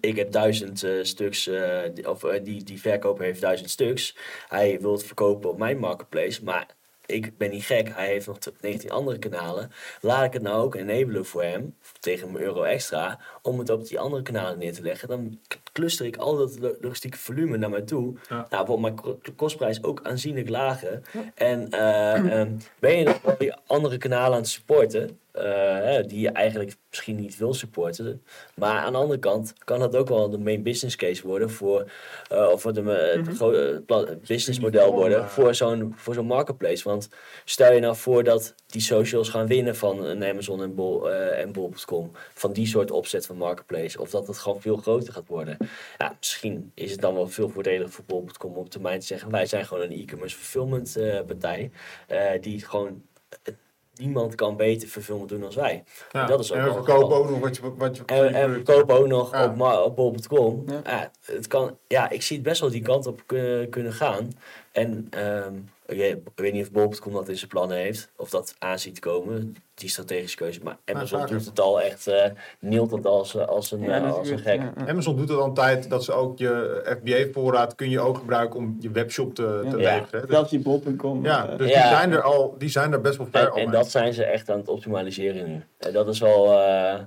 Ik 0.00 0.16
heb 0.16 0.32
duizend 0.32 0.82
eh, 0.82 0.92
stuks, 1.02 1.46
eh, 1.46 1.78
die- 1.94 2.08
of 2.10 2.24
eh, 2.24 2.40
die, 2.44 2.62
die 2.64 2.80
verkoper 2.80 3.24
heeft 3.24 3.40
duizend 3.40 3.70
stuks. 3.70 4.16
Hij 4.48 4.78
wil 4.80 4.92
het 4.92 5.04
verkopen 5.04 5.50
op 5.50 5.58
mijn 5.58 5.78
marketplace, 5.78 6.44
maar 6.44 6.66
ik 7.10 7.38
ben 7.38 7.50
niet 7.50 7.64
gek. 7.64 7.88
Hij 7.94 8.06
heeft 8.06 8.26
nog 8.26 8.38
t- 8.38 8.52
19 8.60 8.90
andere 8.90 9.18
kanalen. 9.18 9.70
Laat 10.00 10.24
ik 10.24 10.32
het 10.32 10.42
nou 10.42 10.62
ook 10.62 10.74
enabelen 10.74 11.24
voor 11.26 11.42
hem, 11.42 11.76
tegen 12.00 12.28
een 12.28 12.40
euro 12.40 12.62
extra, 12.62 13.20
om 13.42 13.58
het 13.58 13.70
op 13.70 13.86
die 13.86 13.98
andere 14.00 14.22
kanalen 14.22 14.58
neer 14.58 14.72
te 14.72 14.82
leggen. 14.82 15.08
Dan 15.08 15.40
cluster 15.72 16.06
ik 16.06 16.16
al 16.16 16.36
dat 16.36 16.58
lo- 16.60 16.74
logistieke 16.80 17.18
volume 17.18 17.56
naar 17.56 17.70
mij 17.70 17.82
toe. 17.82 18.14
Ja. 18.28 18.46
Nou, 18.50 18.66
wordt 18.66 18.82
mijn 18.82 18.94
ko- 18.94 19.18
kostprijs 19.36 19.82
ook 19.82 20.00
aanzienlijk 20.02 20.48
lager. 20.48 21.00
En 21.34 21.70
eh, 21.70 22.14
ehm, 22.40 22.52
ben 22.78 22.96
je 22.96 23.04
nog 23.04 23.22
wel 23.22 23.34
die 23.38 23.54
andere 23.66 23.96
kanalen 23.98 24.32
aan 24.32 24.40
het 24.40 24.48
supporten, 24.48 25.18
eh, 25.32 25.42
hè, 25.78 26.02
die 26.06 26.20
je 26.20 26.30
eigenlijk 26.30 26.76
misschien 26.90 27.16
niet 27.16 27.36
wil 27.38 27.54
supporten. 27.54 28.22
Maar 28.54 28.76
aan 28.78 28.92
de 28.92 28.98
andere 28.98 29.18
kant 29.18 29.52
kan 29.64 29.78
dat 29.78 29.96
ook 29.96 30.08
wel 30.08 30.30
de 30.30 30.38
main 30.38 30.62
business 30.62 30.96
case 30.96 31.26
worden 31.26 31.50
voor, 31.50 31.90
eh, 32.30 32.48
of 32.52 32.60
voor 32.62 32.72
de, 32.72 32.92
eh, 32.92 33.78
pla- 33.86 34.14
businessmodel 34.26 34.92
worden 34.92 35.28
voor 35.28 35.54
zo'n 35.54 35.92
voor 35.96 36.14
zo'n 36.14 36.26
marketplace. 36.26 36.88
Want 36.88 37.08
stel 37.44 37.72
je 37.72 37.80
nou 37.80 37.96
voor 37.96 38.24
dat 38.24 38.54
die 38.66 38.80
socials 38.80 39.28
gaan 39.28 39.46
winnen 39.46 39.76
van 39.76 40.04
een 40.04 40.24
Amazon 40.24 40.62
en 40.62 40.74
Bol 40.74 41.10
eh, 41.10 41.40
en 41.40 41.52
Bol.com, 41.52 42.10
van 42.34 42.52
die 42.52 42.66
soort 42.66 42.90
opzet 42.90 43.26
van 43.26 43.36
marketplace, 43.36 44.00
of 44.00 44.10
dat 44.10 44.26
het 44.26 44.38
gewoon 44.38 44.60
veel 44.60 44.76
groter 44.76 45.12
gaat 45.12 45.26
worden. 45.26 45.56
Ja, 45.98 46.16
misschien 46.18 46.72
is 46.74 46.90
het 46.90 47.00
dan 47.00 47.14
wel 47.14 47.28
veel 47.28 47.48
voordeliger 47.48 47.92
voor 47.92 48.04
Bol.com 48.04 48.50
om 48.50 48.56
op 48.56 48.70
termijn 48.70 49.00
te 49.00 49.06
zeggen, 49.06 49.30
wij 49.30 49.46
zijn 49.46 49.66
gewoon 49.66 49.82
een 49.82 49.92
e-commerce 49.92 50.36
fulfillment 50.36 50.96
eh, 50.96 51.20
partij, 51.26 51.70
eh, 52.06 52.42
die 52.42 52.64
gewoon 52.64 53.02
eh, 53.42 53.54
niemand 53.94 54.34
kan 54.34 54.56
beter 54.56 54.88
fulfillment 54.88 55.28
doen 55.28 55.44
als 55.44 55.54
wij. 55.54 55.84
Ja. 56.12 56.26
Dat 56.26 56.40
is 56.40 56.52
ook 56.52 56.58
en 56.58 56.64
we 56.64 56.72
verkopen 56.72 57.16
ook 57.16 57.30
nog 57.30 57.38
wat 57.38 57.56
je... 57.56 57.74
Wat 57.76 57.96
je 57.96 58.02
En, 58.06 58.34
en 58.34 58.52
we 58.52 58.62
kopen 58.62 58.94
ook 58.98 59.06
nog 59.06 59.32
Ja. 59.32 59.44
op, 59.46 59.84
op 59.84 59.96
bol.com. 59.96 60.64
Ja. 60.66 60.80
Ja. 60.84 61.10
het 61.24 61.46
kan, 61.46 61.78
ja, 61.88 62.10
ik 62.10 62.22
zie 62.22 62.36
het 62.36 62.44
best 62.44 62.60
wel 62.60 62.70
die 62.70 62.82
kant 62.82 63.06
op 63.06 63.22
kunnen, 63.26 63.68
kunnen 63.68 63.92
gaan. 63.92 64.30
En 64.72 65.06
ehm, 65.10 65.54
ik 65.90 66.20
weet- 66.34 66.52
niet 66.52 66.62
of 66.66 66.70
bol.com 66.72 67.12
dat 67.12 67.28
in 67.28 67.36
zijn 67.36 67.50
plannen 67.50 67.76
heeft. 67.76 68.10
Of 68.16 68.30
dat 68.30 68.54
aan 68.58 68.78
ziet 68.78 68.98
komen, 68.98 69.56
die 69.74 69.88
strategische 69.88 70.36
keuze. 70.36 70.60
Maar 70.62 70.76
Amazon 70.84 71.26
doet 71.26 71.44
het 71.44 71.60
al 71.60 71.80
echt, 71.80 72.06
eh 72.06 72.24
neelt 72.60 72.90
het 72.90 73.06
als, 73.06 73.36
als 73.38 73.70
een, 73.72 73.80
Ja, 73.82 73.96
eh, 73.96 74.02
dat 74.04 74.16
als 74.16 74.28
een 74.28 74.38
gek. 74.38 74.60
Ja, 74.60 74.72
ja. 74.78 74.86
Amazon 74.88 75.16
doet 75.16 75.28
het 75.28 75.38
al 75.38 75.44
een 75.46 75.54
tijd 75.54 75.90
dat 75.90 76.04
ze 76.04 76.12
ook 76.12 76.38
je 76.38 76.82
FBA-voorraad 77.00 77.74
kun 77.74 77.90
je 77.90 78.00
ook 78.00 78.16
gebruiken 78.18 78.58
om 78.58 78.76
je 78.80 78.90
webshop 78.90 79.34
te, 79.34 79.66
te 79.70 79.76
Ja. 79.76 79.94
leveren. 79.98 80.20
Dus- 80.20 80.30
Zelfs 80.30 80.50
die 80.50 80.60
bol.com. 80.60 81.24
Ja, 81.24 81.48
eh, 81.48 81.58
dus 81.58 81.68
Ja. 81.70 81.80
Die, 81.82 81.90
zijn 81.96 82.12
er 82.12 82.22
al, 82.22 82.54
die 82.58 82.68
zijn 82.68 82.92
er 82.92 83.00
best 83.00 83.16
wel 83.16 83.26
ver 83.30 83.40
En, 83.40 83.50
al 83.50 83.56
en 83.58 83.70
dat 83.70 83.90
zijn 83.90 84.12
ze 84.12 84.24
echt 84.24 84.50
aan 84.50 84.58
het 84.58 84.68
optimaliseren 84.68 85.48
nu. 85.48 85.64
En 85.78 85.92
dat 85.92 86.08
is 86.08 86.18
wel, 86.18 86.44
eh, 86.46 86.52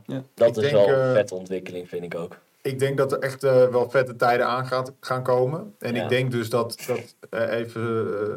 Ja. 0.06 0.22
dat 0.34 0.58
Ik 0.58 0.64
is 0.64 0.72
denk, 0.72 0.86
wel 0.86 0.98
een 0.98 1.14
vette 1.14 1.36
ontwikkeling, 1.36 1.90
vind 1.90 2.04
ik 2.04 2.16
ook. 2.16 2.38
Ik 2.62 2.80
denk 2.80 2.98
dat 2.98 3.12
er 3.12 3.20
echt 3.20 3.42
wel 3.42 3.90
vette 3.90 4.16
tijden 4.16 4.46
aan 4.48 4.66
gaat, 4.68 4.92
gaan 5.00 5.24
komen. 5.24 5.76
En 5.80 5.96
Ja. 5.96 6.04
ik 6.04 6.10
denk 6.10 6.32
dus 6.32 6.50
dat, 6.50 6.78
dat 6.88 7.16
even 7.50 8.08
eh, 8.30 8.36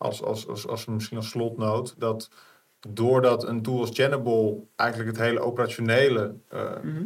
als, 0.00 0.22
als, 0.22 0.48
als, 0.48 0.66
als 0.66 0.86
misschien 0.86 1.16
als 1.16 1.28
slotnoot, 1.28 1.94
dat 1.98 2.30
doordat 2.88 3.44
een 3.44 3.62
tool 3.62 3.80
als 3.80 3.90
Channable 3.92 4.56
eigenlijk 4.76 5.10
het 5.10 5.20
hele 5.26 5.40
operationele 5.40 6.34
eh, 6.48 6.70
Mhm. 6.82 7.04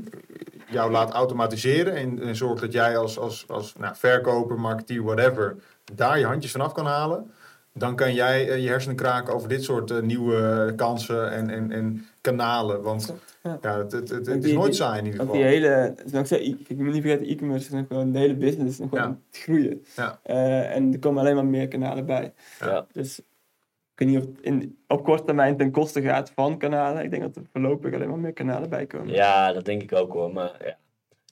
jou 0.70 0.90
laat 0.90 1.10
automatiseren 1.10 1.94
en, 1.94 2.22
en 2.22 2.36
zorgt 2.36 2.60
dat 2.60 2.72
jij 2.72 2.96
als, 2.98 3.18
als, 3.18 3.44
als 3.48 3.74
nou, 3.74 3.94
verkoper, 3.96 4.60
marketeer, 4.60 5.02
whatever, 5.02 5.56
daar 5.94 6.18
je 6.18 6.26
handjes 6.26 6.52
vanaf 6.52 6.72
kan 6.72 6.86
halen. 6.86 7.30
Dan 7.76 7.96
kan 7.96 8.14
jij 8.14 8.48
eh, 8.48 8.62
je 8.62 8.68
hersenen 8.68 8.96
kraken 8.96 9.34
over 9.34 9.48
dit 9.48 9.64
soort 9.64 9.90
eh, 9.90 10.00
nieuwe 10.00 10.72
kansen 10.76 11.30
en, 11.30 11.50
en, 11.50 11.72
en 11.72 12.06
kanalen. 12.20 12.82
Want 12.82 13.14
Ja. 13.42 13.58
ja, 13.62 13.78
het, 13.78 13.92
het, 13.92 14.08
het, 14.08 14.26
is 14.28 14.40
die- 14.42 14.54
nooit 14.54 14.74
saai 14.76 14.98
in 14.98 15.04
ieder 15.04 15.18
Want 15.18 15.30
geval. 15.30 15.44
die 15.48 15.54
hele, 15.60 15.94
zoals 16.06 16.30
ik 16.30 16.38
zei, 16.38 16.64
ik 16.68 16.76
moet 16.76 16.92
niet 16.92 17.02
vergeten, 17.02 17.26
e-commerce 17.26 17.64
is 17.66 17.72
nog 17.72 17.86
gewoon, 17.88 18.12
de 18.12 18.18
hele 18.18 18.34
business 18.34 18.78
nog 18.78 18.88
gewoon 18.88 19.04
Ja. 19.04 19.10
aan 19.10 19.22
het 19.30 19.40
groeien. 19.40 19.84
Ja. 19.96 20.18
Eh, 20.22 20.74
en 20.76 20.92
er 20.92 20.98
komen 20.98 21.20
alleen 21.20 21.34
maar 21.34 21.44
meer 21.44 21.68
kanalen 21.68 22.06
bij. 22.06 22.32
Dus 22.92 23.18
ik 23.18 23.24
weet 23.94 24.08
niet 24.08 24.18
of 24.18 24.24
het 24.24 24.40
in, 24.40 24.78
op 24.88 25.04
korte 25.04 25.24
termijn 25.24 25.56
ten 25.56 25.70
koste 25.70 26.02
gaat 26.02 26.30
van 26.34 26.58
kanalen. 26.58 27.04
Ik 27.04 27.10
denk 27.10 27.22
dat 27.22 27.36
er 27.36 27.42
voorlopig 27.52 27.94
alleen 27.94 28.08
maar 28.08 28.18
meer 28.18 28.32
kanalen 28.32 28.68
bij 28.68 28.86
komen. 28.86 29.08
Ja, 29.14 29.52
dat 29.52 29.64
denk 29.64 29.82
ik 29.82 29.92
ook 29.92 30.12
hoor. 30.12 30.32
Maar 30.32 30.52
ja. 30.64 30.76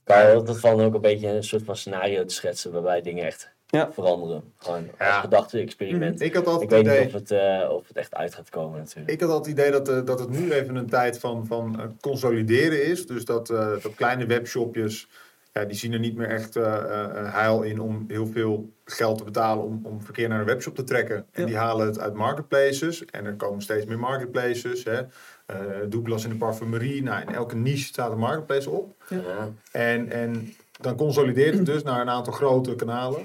Kan 0.05 0.45
dat 0.45 0.61
valt 0.61 0.81
ook 0.81 0.95
een 0.95 1.01
beetje 1.01 1.29
een 1.29 1.45
soort 1.45 1.63
van 1.63 1.77
scenario 1.77 2.25
te 2.25 2.35
schetsen 2.35 2.73
waarbij 2.73 3.01
dingen 3.01 3.25
echt 3.25 3.53
Ja. 3.77 3.93
veranderen. 3.93 4.43
Gewoon 4.59 4.79
als 4.99 5.09
Ja. 5.09 5.21
gedachte-experiment. 5.21 6.21
Ik 6.21 6.35
had 6.35 6.47
altijd 6.47 6.63
Ik 6.63 6.69
weet 6.71 6.79
het 6.79 6.93
idee, 6.95 7.05
niet 7.05 7.15
of 7.15 7.21
het, 7.21 7.31
eh, 7.31 7.71
of 7.71 7.89
het 7.89 7.97
echt 7.97 8.15
uit 8.15 8.35
gaat 8.35 8.51
komen 8.51 8.79
natuurlijk. 8.79 9.11
ik 9.11 9.21
had 9.21 9.31
altijd 9.31 9.57
het 9.57 9.67
idee 9.67 9.79
dat, 9.81 9.89
eh, 9.89 10.05
dat 10.07 10.19
het 10.21 10.29
nu 10.31 10.53
even 10.53 10.77
een 10.77 10.89
tijd 10.89 11.19
van, 11.19 11.47
van 11.47 11.81
eh, 11.81 11.87
consolideren 12.01 12.85
is. 12.85 13.07
Dus 13.07 13.25
dat, 13.25 13.51
eh, 13.51 13.71
dat 13.83 13.95
kleine 13.95 14.27
webshopjes, 14.27 15.09
ja, 15.53 15.65
die 15.65 15.77
zien 15.77 15.93
er 15.93 15.99
niet 15.99 16.17
meer 16.17 16.29
echt 16.29 16.57
eh, 16.57 16.75
eh, 16.77 17.35
heil 17.35 17.63
in 17.63 17.81
om 17.81 18.05
heel 18.09 18.27
veel 18.27 18.71
geld 18.85 19.19
te 19.19 19.25
betalen 19.25 19.65
om, 19.65 19.81
om 19.83 20.03
verkeer 20.03 20.29
naar 20.29 20.41
een 20.41 20.47
webshop 20.47 20.75
te 20.75 20.85
trekken. 20.85 21.17
En 21.17 21.41
Ja. 21.41 21.47
die 21.47 21.57
halen 21.57 21.87
het 21.87 21.99
uit 21.99 22.15
marketplaces. 22.15 23.05
En 23.05 23.25
er 23.27 23.35
komen 23.35 23.63
steeds 23.63 23.87
meer 23.87 23.99
marketplaces. 23.99 24.85
Hè. 24.85 25.01
Eh, 25.47 25.57
Douglas 25.89 26.25
in 26.25 26.31
de 26.31 26.37
parfumerie. 26.37 27.03
Nou, 27.03 27.21
in 27.27 27.35
elke 27.35 27.57
niche 27.57 27.85
staat 27.85 28.13
een 28.13 28.19
marketplace 28.19 28.71
op. 28.71 29.03
Ja. 29.09 29.49
En, 29.73 30.11
en 30.11 30.55
dan 30.81 30.97
consolideert 30.97 31.55
het 31.55 31.67
dus 31.67 31.83
naar 31.83 32.01
een 32.01 32.11
aantal 32.11 32.33
grote 32.33 32.75
kanalen. 32.75 33.21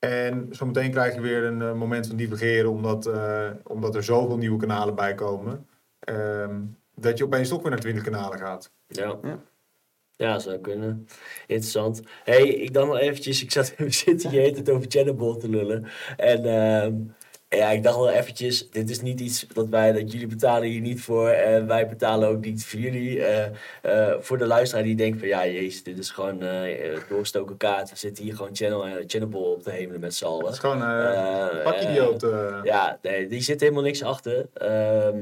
En 0.00 0.48
zometeen 0.50 0.90
krijg 0.90 1.14
je 1.14 1.20
weer 1.20 1.44
een 1.44 1.62
eh, 1.62 1.72
moment 1.72 2.06
van 2.06 2.16
divergeren, 2.16 2.70
omdat, 2.70 3.06
eh, 3.06 3.50
omdat 3.64 3.94
er 3.94 4.04
zoveel 4.04 4.36
nieuwe 4.36 4.58
kanalen 4.58 4.94
bij 4.94 5.14
komen. 5.14 5.66
ehm, 6.00 6.60
dat 6.94 7.18
je 7.18 7.24
opeens 7.24 7.48
toch 7.48 7.62
weer 7.62 7.70
naar 7.70 7.80
20 7.80 8.02
kanalen 8.02 8.38
gaat. 8.38 8.72
Ja. 8.86 9.18
Ja. 9.22 9.42
Ja, 10.16 10.38
zou 10.38 10.58
kunnen. 10.58 11.06
Interessant. 11.46 12.02
hey, 12.24 12.48
ik 12.48 12.72
dan 12.72 12.88
nog 12.88 12.98
eventjes, 12.98 13.42
ik 13.42 13.50
zat 13.50 13.74
we 13.76 13.90
zitten 14.06 14.30
hier 14.30 14.40
heet 14.40 14.56
het 14.56 14.70
over 14.70 14.86
Channable 14.88 15.36
te 15.36 15.48
lullen. 15.48 15.86
En 16.16 16.44
ehm, 16.44 16.94
ja, 17.56 17.70
ik 17.70 17.82
dacht 17.82 17.96
wel 17.96 18.10
eventjes, 18.10 18.70
dit 18.70 18.90
is 18.90 19.00
niet 19.00 19.20
iets 19.20 19.46
dat 19.52 19.68
wij, 19.68 19.92
dat 19.92 20.12
jullie 20.12 20.26
betalen 20.26 20.68
hier 20.68 20.80
niet 20.80 21.00
voor. 21.00 21.28
En 21.28 21.66
wij 21.66 21.88
betalen 21.88 22.28
ook 22.28 22.44
niet 22.44 22.64
voor 22.66 22.80
jullie. 22.80 23.24
Eh, 23.24 23.46
eh, 23.82 24.14
voor 24.20 24.38
de 24.38 24.46
luisteraar 24.46 24.84
die 24.84 24.96
denkt 24.96 25.18
van, 25.18 25.28
ja 25.28 25.46
jezus, 25.46 25.82
dit 25.82 25.98
is 25.98 26.10
gewoon 26.10 26.42
eh 26.42 26.98
doorstoken 27.08 27.56
kaart. 27.56 27.90
We 27.90 27.96
zitten 27.96 28.24
hier 28.24 28.34
gewoon 28.36 28.56
channel, 28.56 28.84
Channable 29.06 29.38
op 29.40 29.62
te 29.62 29.70
hemelen 29.70 30.00
met 30.00 30.14
z'n 30.14 30.24
allen. 30.24 30.44
Dat 30.44 30.52
is 30.52 30.58
gewoon 30.58 30.82
Eh, 30.82 31.62
pakidioot. 31.64 32.22
eh. 32.22 32.60
Ja, 32.62 32.98
nee, 33.02 33.26
die 33.26 33.42
zit 33.42 33.60
helemaal 33.60 33.82
niks 33.82 34.02
achter. 34.02 34.46
Ehm, 34.54 35.18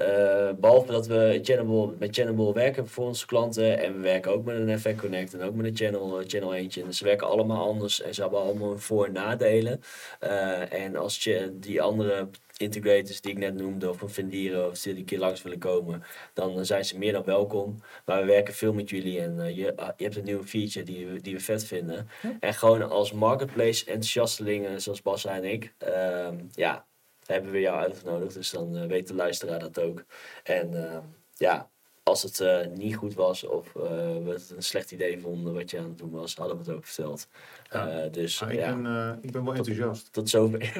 eh, 0.00 0.50
behalve 0.60 0.92
dat 0.92 1.06
we 1.06 1.40
Channable, 1.42 1.94
met 1.98 2.14
Channable 2.16 2.52
werken 2.52 2.88
voor 2.88 3.06
onze 3.06 3.26
klanten. 3.26 3.78
En 3.78 3.94
we 3.94 4.00
werken 4.00 4.32
ook 4.32 4.44
met 4.44 4.56
een 4.56 4.78
FA 4.78 4.94
Connect 4.94 5.34
en 5.34 5.42
ook 5.42 5.54
met 5.54 5.66
een 5.66 5.76
Channel, 5.76 6.20
eh, 6.20 6.24
channel 6.28 6.54
Engine. 6.54 6.86
Dus 6.86 6.98
ze 6.98 7.04
werken 7.04 7.26
allemaal 7.26 7.66
anders 7.68 8.02
en 8.02 8.14
ze 8.14 8.20
hebben 8.20 8.40
allemaal 8.40 8.68
hun 8.68 8.78
voor- 8.78 9.06
en 9.06 9.12
nadelen. 9.12 9.80
Eh, 10.20 10.72
en 10.72 10.96
als 10.96 11.18
cha- 11.22 11.48
die 11.52 11.82
andere 11.82 12.28
integrators 12.56 13.20
die 13.20 13.30
ik 13.32 13.38
net 13.38 13.54
noemde, 13.54 13.88
of 13.90 14.00
een 14.02 14.10
Vendiro, 14.10 14.68
of 14.68 14.78
die 14.80 14.96
een 14.96 15.04
keer 15.04 15.18
langs 15.18 15.42
willen 15.42 15.58
komen, 15.58 16.02
dan 16.34 16.64
zijn 16.66 16.84
ze 16.84 16.98
meer 16.98 17.12
dan 17.12 17.24
welkom. 17.24 17.76
Maar 18.04 18.20
we 18.20 18.26
werken 18.26 18.54
veel 18.54 18.72
met 18.72 18.90
jullie 18.90 19.20
en 19.20 19.54
je, 19.54 19.76
ah, 19.76 19.88
je 19.96 20.04
hebt 20.04 20.16
een 20.16 20.24
nieuwe 20.24 20.46
feature 20.46 20.84
die 20.84 21.06
we, 21.06 21.20
die 21.20 21.34
we 21.34 21.40
vet 21.40 21.64
vinden. 21.64 22.08
En 22.40 22.54
gewoon 22.54 22.90
als 22.90 23.12
marketplace 23.12 23.84
enthousiastelingen 23.84 24.80
zoals 24.82 25.02
Bas 25.02 25.24
en 25.24 25.44
ik, 25.44 25.74
ehm, 25.78 26.34
ja, 26.54 26.86
hebben 27.30 27.50
we 27.50 27.60
jou 27.60 27.78
uitgenodigd. 27.78 28.34
Dus 28.34 28.50
dan 28.50 28.76
eh, 28.76 28.86
weet 28.86 29.08
de 29.08 29.14
luisteraar 29.14 29.58
dat 29.58 29.80
ook. 29.80 30.04
En 30.42 30.74
ehm, 30.74 31.04
ja, 31.34 31.70
als 32.02 32.22
het 32.22 32.40
eh, 32.40 32.56
niet 32.74 32.96
goed 32.96 33.14
was 33.14 33.44
of 33.46 33.66
eh, 33.76 33.82
we 34.24 34.30
het 34.30 34.52
een 34.56 34.62
slecht 34.62 34.90
idee 34.92 35.20
vonden 35.20 35.54
wat 35.54 35.70
je 35.70 35.78
aan 35.78 35.84
het 35.84 35.98
doen 35.98 36.10
was, 36.10 36.34
hadden 36.34 36.56
we 36.56 36.62
het 36.64 36.72
ook 36.76 36.86
verteld. 36.86 37.28
Ja. 37.70 37.88
Eh, 37.88 38.12
dus 38.12 38.40
Maar 38.40 38.52
ik, 38.52 38.58
ja, 38.58 38.74
ben, 38.74 38.86
eh, 38.86 39.12
ik 39.20 39.32
ben 39.32 39.44
wel 39.44 39.54
enthousiast. 39.54 40.12
tot 40.12 40.28
zover. 40.28 40.60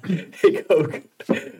ik 0.40 0.64
ook. 0.66 0.90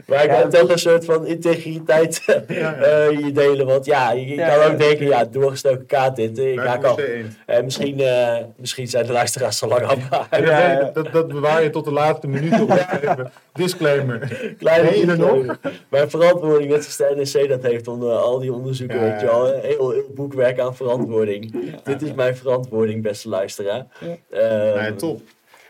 Maar 0.07 0.24
ik 0.24 0.31
heb 0.31 0.50
toch 0.50 0.70
een 0.70 0.78
soort 0.78 1.05
van 1.05 1.26
integriteit 1.26 2.22
ja. 2.48 2.74
eh, 2.74 3.16
hier 3.16 3.35
delen. 3.35 3.66
Want 3.66 3.85
ja, 3.85 4.12
je, 4.12 4.26
je 4.26 4.35
Ja, 4.35 4.48
kan 4.48 4.59
ja. 4.59 4.72
ook 4.72 4.78
denken, 4.78 5.07
ja, 5.07 5.24
doorgestoken 5.24 5.87
kaart 5.87 6.16
dit. 6.16 6.38
Ik 6.38 6.85
af. 6.85 6.98
En 7.46 7.64
misschien, 7.64 8.00
eh, 8.00 8.37
misschien 8.57 8.88
zijn 8.88 9.07
de 9.07 9.12
luisteraars 9.12 9.62
al 9.62 9.68
lang. 9.68 9.87
En 9.87 10.00
dat, 10.11 10.26
Ja, 10.31 10.70
ja. 10.72 10.90
Dat, 10.90 11.12
dat 11.12 11.28
bewaar 11.28 11.62
je 11.62 11.70
tot 11.70 11.85
de 11.85 11.92
laatste 11.92 12.26
minuut 12.28 12.61
op. 12.61 12.87
Disclaimer. 13.52 14.55
Kleine 14.59 14.98
je 14.98 15.07
er 15.07 15.18
nog? 15.18 15.59
Mijn 15.88 16.11
verantwoording, 16.11 16.74
de 16.74 17.12
NEC 17.16 17.48
dat 17.48 17.62
heeft 17.62 17.88
onder 17.88 18.12
al 18.12 18.38
die 18.38 18.52
onderzoeken, 18.52 18.91
Ja, 18.94 19.00
weet 19.00 19.20
je 19.20 19.26
wel. 19.26 19.46
Heel, 19.61 19.90
heel 19.90 20.11
boekwerk 20.14 20.59
aan 20.61 20.76
verantwoording. 20.76 21.72
Dit 21.85 22.02
is 22.02 22.14
mijn 22.14 22.37
verantwoording, 22.37 23.02
beste 23.02 23.28
luisteraar. 23.28 23.87
Ja. 24.31 24.81
Nee, 24.81 24.94
top. 24.94 25.20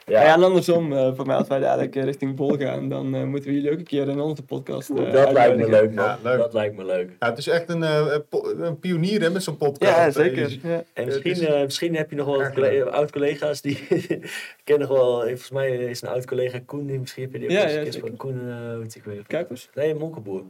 Ja. 0.07 0.23
Ja, 0.23 0.35
en 0.35 0.43
andersom, 0.43 0.93
eh, 0.93 1.11
voor 1.15 1.27
mij 1.27 1.37
als 1.37 1.49
wij 1.49 1.59
dadelijk 1.59 1.97
eh, 1.97 2.05
richting 2.05 2.37
Bol 2.37 2.57
gaan, 2.57 2.89
dan 2.89 3.15
eh, 3.15 3.23
moeten 3.23 3.51
we 3.51 3.57
jullie 3.57 3.71
ook 3.73 3.79
een 3.79 3.85
keer 3.85 4.09
in 4.09 4.21
onze 4.21 4.43
podcast 4.43 4.89
dat 4.97 5.33
lijkt 5.33 5.57
me 5.57 5.69
leuk, 5.69 5.93
man. 5.95 6.05
Ja, 6.05 6.19
leuk. 6.23 6.39
Dat 6.39 6.53
lijkt 6.53 6.77
me 6.77 6.85
leuk. 6.85 7.11
Ja, 7.19 7.29
het 7.29 7.39
is 7.39 7.47
echt 7.49 7.69
een, 7.71 7.83
eh, 7.83 8.17
een 8.59 8.79
pionier 8.79 9.21
hè, 9.21 9.31
met 9.31 9.43
zo'n 9.43 9.57
podcast. 9.57 9.97
Ja, 9.97 10.11
zeker. 10.11 10.59
Ja. 10.63 10.85
En 10.93 11.05
misschien, 11.05 11.31
is- 11.31 11.41
eh, 11.41 11.63
misschien 11.63 11.97
heb 11.97 12.11
je 12.11 12.17
nog 12.17 12.27
wel 12.37 12.51
collega- 12.51 12.85
oud-collega's 12.91 13.61
die... 13.61 13.79
ik 13.89 14.61
ken 14.65 14.79
nog 14.79 14.89
wel... 14.89 15.21
Volgens 15.21 15.51
mij 15.51 15.71
is 15.77 16.03
een 16.03 16.09
oud-collega 16.09 16.59
Koen, 16.67 16.87
die 16.87 16.99
misschien 16.99 17.23
heb 17.23 17.33
je 17.33 17.39
die 17.39 17.49
ook 17.49 17.55
Ja, 17.55 17.63
eens 17.63 17.73
ja, 17.73 17.81
een 17.81 17.91
keer. 17.91 18.17
Koen, 18.17 18.41
hoe 18.73 18.83
heet 18.83 18.95
ik 18.95 19.05
weer? 19.05 19.23
Kuipers? 19.27 19.69
Nee, 19.75 19.95
Monkelboer. 19.95 20.41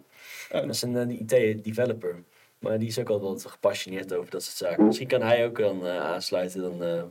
Oh, 0.53 0.61
Dat 0.61 0.69
is 0.71 0.83
een 0.83 1.11
IT-developer. 1.11 2.15
Maar 2.63 2.79
die 2.79 2.89
is 2.89 2.99
ook 2.99 3.09
altijd 3.09 3.43
wel 3.43 3.53
gepassioneerd 3.53 4.15
over 4.15 4.31
dat 4.31 4.43
soort 4.43 4.57
zaken. 4.57 4.87
Misschien 4.87 5.09
kan 5.09 5.23
hij 5.23 5.47
ook 5.47 5.59
dan 5.59 5.87
eh, 5.87 6.01
aansluiten. 6.01 6.61
Dan, 6.63 6.83
eh, 6.83 7.03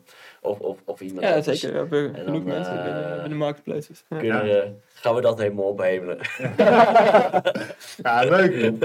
of, 0.41 0.59
of, 0.59 0.77
of 0.85 1.01
iemand 1.01 1.21
ja, 1.21 1.33
anders. 1.33 1.59
zeker. 1.59 1.71
We 1.71 1.77
hebben 1.77 2.15
En 2.15 2.23
genoeg 2.25 2.43
dan, 2.43 2.53
mensen 2.53 2.77
eh, 2.77 2.83
binnen, 2.83 3.19
binnen 3.19 3.37
marketplaces. 3.37 4.03
Ja. 4.09 4.17
Kunnen, 4.17 4.63
eh, 4.63 4.69
gaan 4.93 5.15
we 5.15 5.21
dat 5.21 5.37
helemaal 5.37 5.65
ophemelen. 5.65 6.17
Ja, 8.03 8.23
leuk. 8.23 8.75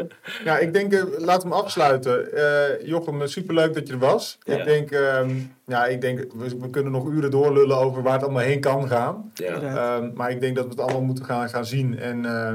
Ja, 0.44 0.58
ik 0.58 0.72
denk, 0.72 0.92
eh, 0.92 1.02
laten 1.18 1.48
we 1.48 1.54
hem 1.54 1.64
afsluiten. 1.64 2.32
Eh 2.32 2.86
Jochem, 2.86 3.26
superleuk 3.26 3.74
dat 3.74 3.86
je 3.86 3.92
er 3.92 3.98
was. 3.98 4.38
Ja. 4.42 4.56
Ik 4.56 4.64
denk, 4.64 4.90
ehm, 4.90 5.30
ja, 5.66 5.86
ik 5.86 6.00
denk 6.00 6.32
we, 6.32 6.58
we 6.58 6.70
kunnen 6.70 6.92
nog 6.92 7.08
uren 7.08 7.30
doorlullen 7.30 7.76
over 7.76 8.02
waar 8.02 8.12
het 8.12 8.22
allemaal 8.22 8.42
heen 8.42 8.60
kan 8.60 8.88
gaan. 8.88 9.32
Ehm, 9.34 10.10
maar 10.14 10.30
ik 10.30 10.40
denk 10.40 10.56
dat 10.56 10.64
we 10.64 10.70
het 10.70 10.80
allemaal 10.80 11.02
moeten 11.02 11.24
gaan, 11.24 11.48
gaan 11.48 11.66
zien. 11.66 11.98
En 11.98 12.24
eh, 12.24 12.54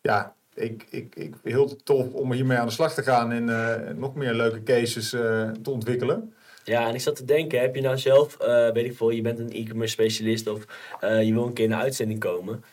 ja, 0.00 0.34
ik, 0.60 0.86
ik, 0.90 1.14
ik 1.14 1.34
heel 1.42 1.76
tof 1.82 2.12
om 2.12 2.32
hiermee 2.32 2.58
aan 2.58 2.66
de 2.66 2.72
slag 2.72 2.94
te 2.94 3.02
gaan 3.02 3.32
en 3.32 3.48
eh, 3.48 3.94
nog 3.94 4.14
meer 4.14 4.34
leuke 4.34 4.62
cases 4.62 5.12
eh, 5.12 5.50
te 5.62 5.70
ontwikkelen. 5.70 6.34
Ja, 6.64 6.88
en 6.88 6.94
ik 6.94 7.00
zat 7.00 7.16
te 7.16 7.24
denken, 7.24 7.60
heb 7.60 7.74
je 7.74 7.80
nou 7.80 7.98
zelf, 7.98 8.38
eh, 8.40 8.70
weet 8.70 8.84
ik 8.84 8.96
veel, 8.96 9.10
je 9.10 9.22
bent 9.22 9.38
een 9.38 9.52
e-commerce 9.52 9.92
specialist 9.92 10.46
of 10.48 10.64
je 11.00 11.32
wil 11.32 11.46
een 11.46 11.52
keer 11.52 11.64
in 11.64 11.70
de 11.70 11.76
uitzending 11.76 12.20
komen. 12.20 12.64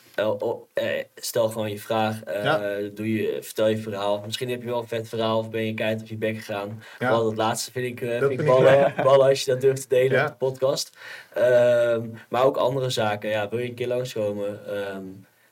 Stel 1.15 1.49
gewoon 1.49 1.69
je 1.69 1.79
vraag, 1.79 2.19
Ja. 2.25 2.79
doe 2.93 3.13
je, 3.13 3.37
vertel 3.41 3.67
je 3.67 3.77
verhaal. 3.77 4.21
Misschien 4.25 4.49
heb 4.49 4.61
je 4.61 4.67
wel 4.67 4.79
een 4.81 4.87
vet 4.87 5.07
verhaal 5.09 5.37
of 5.39 5.49
ben 5.49 5.65
je 5.65 5.73
keihard 5.73 6.01
op 6.01 6.07
je 6.07 6.17
bek 6.17 6.35
gegaan. 6.37 6.67
Ja. 6.99 7.07
Vooral 7.07 7.23
dat 7.23 7.37
laatste 7.37 7.71
vind 7.71 7.85
ik, 7.85 8.09
Dat 8.19 8.29
vind 8.29 8.39
ik 8.39 8.45
ballen, 8.45 8.93
ballen 9.03 9.27
als 9.27 9.43
je 9.43 9.51
dat 9.51 9.61
durft 9.61 9.81
te 9.81 9.87
delen 9.87 10.17
Ja. 10.17 10.23
op 10.23 10.29
de 10.29 10.35
podcast. 10.37 10.97
Ehm, 11.33 12.07
maar 12.29 12.43
ook 12.43 12.57
andere 12.57 12.89
zaken, 12.89 13.29
ja, 13.29 13.49
wil 13.49 13.59
je 13.59 13.67
een 13.69 13.73
keer 13.75 13.87
langskomen? 13.87 14.59
Ehm, 14.67 15.03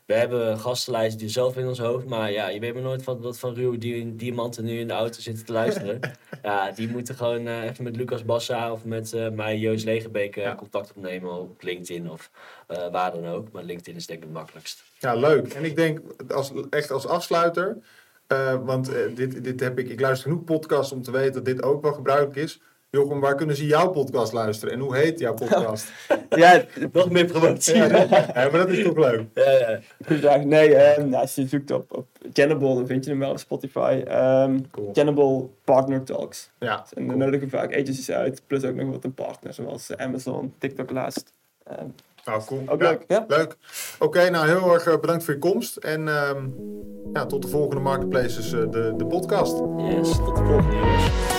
we 0.06 0.14
hebben 0.14 0.48
een 0.52 0.60
gastenlijst 0.60 1.20
die 1.20 1.30
zelf 1.30 1.58
in 1.58 1.68
ons 1.68 1.80
hoofd, 1.80 2.06
maar 2.06 2.32
ja, 2.32 2.48
je 2.50 2.60
weet 2.60 2.74
maar 2.74 2.84
nooit 2.84 3.04
wat, 3.04 3.20
wat 3.22 3.40
van 3.40 3.54
ruwe 3.54 3.78
di- 3.78 4.16
diamanten 4.16 4.64
nu 4.64 4.80
in 4.80 4.88
de 4.88 4.94
auto 4.94 5.20
zitten 5.20 5.46
te 5.46 5.52
luisteren. 5.52 6.00
ja, 6.44 6.72
die 6.72 6.88
moeten 6.90 7.16
gewoon 7.16 7.48
eh, 7.48 7.64
even 7.64 7.84
met 7.84 7.96
Lucas 7.96 8.26
Bassa 8.26 8.72
of 8.72 8.84
met 8.86 9.14
eh, 9.14 9.30
mij, 9.30 9.58
Joost 9.58 9.86
Legerbeek, 9.86 10.36
eh, 10.36 10.44
Ja. 10.44 10.56
contact 10.56 10.90
opnemen 10.96 11.32
op 11.40 11.62
LinkedIn 11.64 12.10
of 12.10 12.30
waar 12.92 13.12
dan 13.12 13.28
ook. 13.28 13.52
Maar 13.52 13.64
LinkedIn 13.64 13.96
is 13.96 14.06
denk 14.06 14.20
ik 14.20 14.26
het 14.26 14.34
makkelijkst. 14.34 14.84
Ja, 15.00 15.14
leuk. 15.16 15.54
En 15.54 15.64
ik 15.66 15.76
denk 15.76 16.00
als, 16.32 16.52
echt 16.70 16.92
als 16.92 17.08
afsluiter, 17.08 17.78
want 18.64 18.92
dit, 19.16 19.44
dit 19.44 19.60
heb 19.60 19.80
ik, 19.80 19.90
ik 19.90 20.00
luister 20.00 20.30
genoeg 20.30 20.44
podcasts 20.44 20.92
om 20.92 21.02
te 21.02 21.12
weten 21.12 21.34
dat 21.34 21.46
dit 21.46 21.64
ook 21.64 21.82
wel 21.82 21.94
gebruikelijk 21.94 22.36
is. 22.36 22.62
Jochem, 22.96 23.20
waar 23.20 23.36
kunnen 23.36 23.56
ze 23.56 23.66
jouw 23.66 23.90
podcast 23.90 24.34
luisteren 24.34 24.74
en 24.74 24.80
hoe 24.80 24.96
heet 24.96 25.20
jouw 25.20 25.34
podcast? 25.34 25.92
Ja, 26.30 26.62
Nog 26.92 27.10
meer 27.10 27.26
promotie. 27.26 27.76
ja, 27.76 27.86
Ja, 27.88 28.08
maar 28.34 28.52
dat 28.52 28.70
is 28.70 28.84
toch 28.84 28.98
leuk? 28.98 29.22
ja. 29.34 29.80
vraag. 30.00 30.44
Nee, 30.44 30.76
ehm, 30.76 31.10
nou, 31.10 31.22
als 31.22 31.36
je 31.36 31.48
zoekt 31.48 31.72
op, 31.72 31.96
op 31.98 32.08
Jannable, 32.34 32.76
dan 32.76 32.88
vind 32.88 33.04
je 33.06 33.10
hem 33.10 33.20
wel 33.20 33.30
op 33.32 33.40
Spotify. 33.40 34.02
Ehm 34.08 34.60
Cool. 34.72 34.90
Jannable 34.94 35.48
Partner 35.64 36.04
Talks. 36.04 36.52
Ja, 36.60 36.86
En 36.94 37.06
dan 37.08 37.16
cool. 37.16 37.18
nodigen 37.26 37.50
vaak 37.50 37.74
agencies 37.74 38.12
uit, 38.12 38.42
plus 38.48 38.64
ook 38.64 38.76
nog 38.76 38.90
wat 38.92 39.04
een 39.04 39.14
partner, 39.14 39.54
zoals 39.54 39.96
Amazon, 39.98 40.54
TikTok 40.58 40.92
laatst. 40.92 41.34
Ehm, 41.64 41.86
Nou, 42.26 42.44
cool. 42.46 42.62
ook 42.68 42.82
Ja, 42.82 42.90
leuk, 42.90 43.04
ja? 43.08 43.26
Leuk. 43.28 43.56
Oké, 44.00 44.30
nou 44.30 44.48
heel 44.48 44.74
erg 44.74 44.86
eh, 44.88 45.00
bedankt 45.00 45.24
voor 45.24 45.34
je 45.34 45.40
komst. 45.40 45.76
En 45.78 46.08
ehm, 46.08 46.48
ja, 47.14 47.26
tot 47.26 47.42
de 47.42 47.48
volgende 47.48 47.82
Marketplaces, 47.82 48.54
eh, 48.54 48.60
de, 48.72 48.94
de 48.98 49.06
podcast. 49.06 49.62
Yes, 49.78 50.10
tot 50.16 50.36
de 50.36 50.44
volgende. 50.44 51.35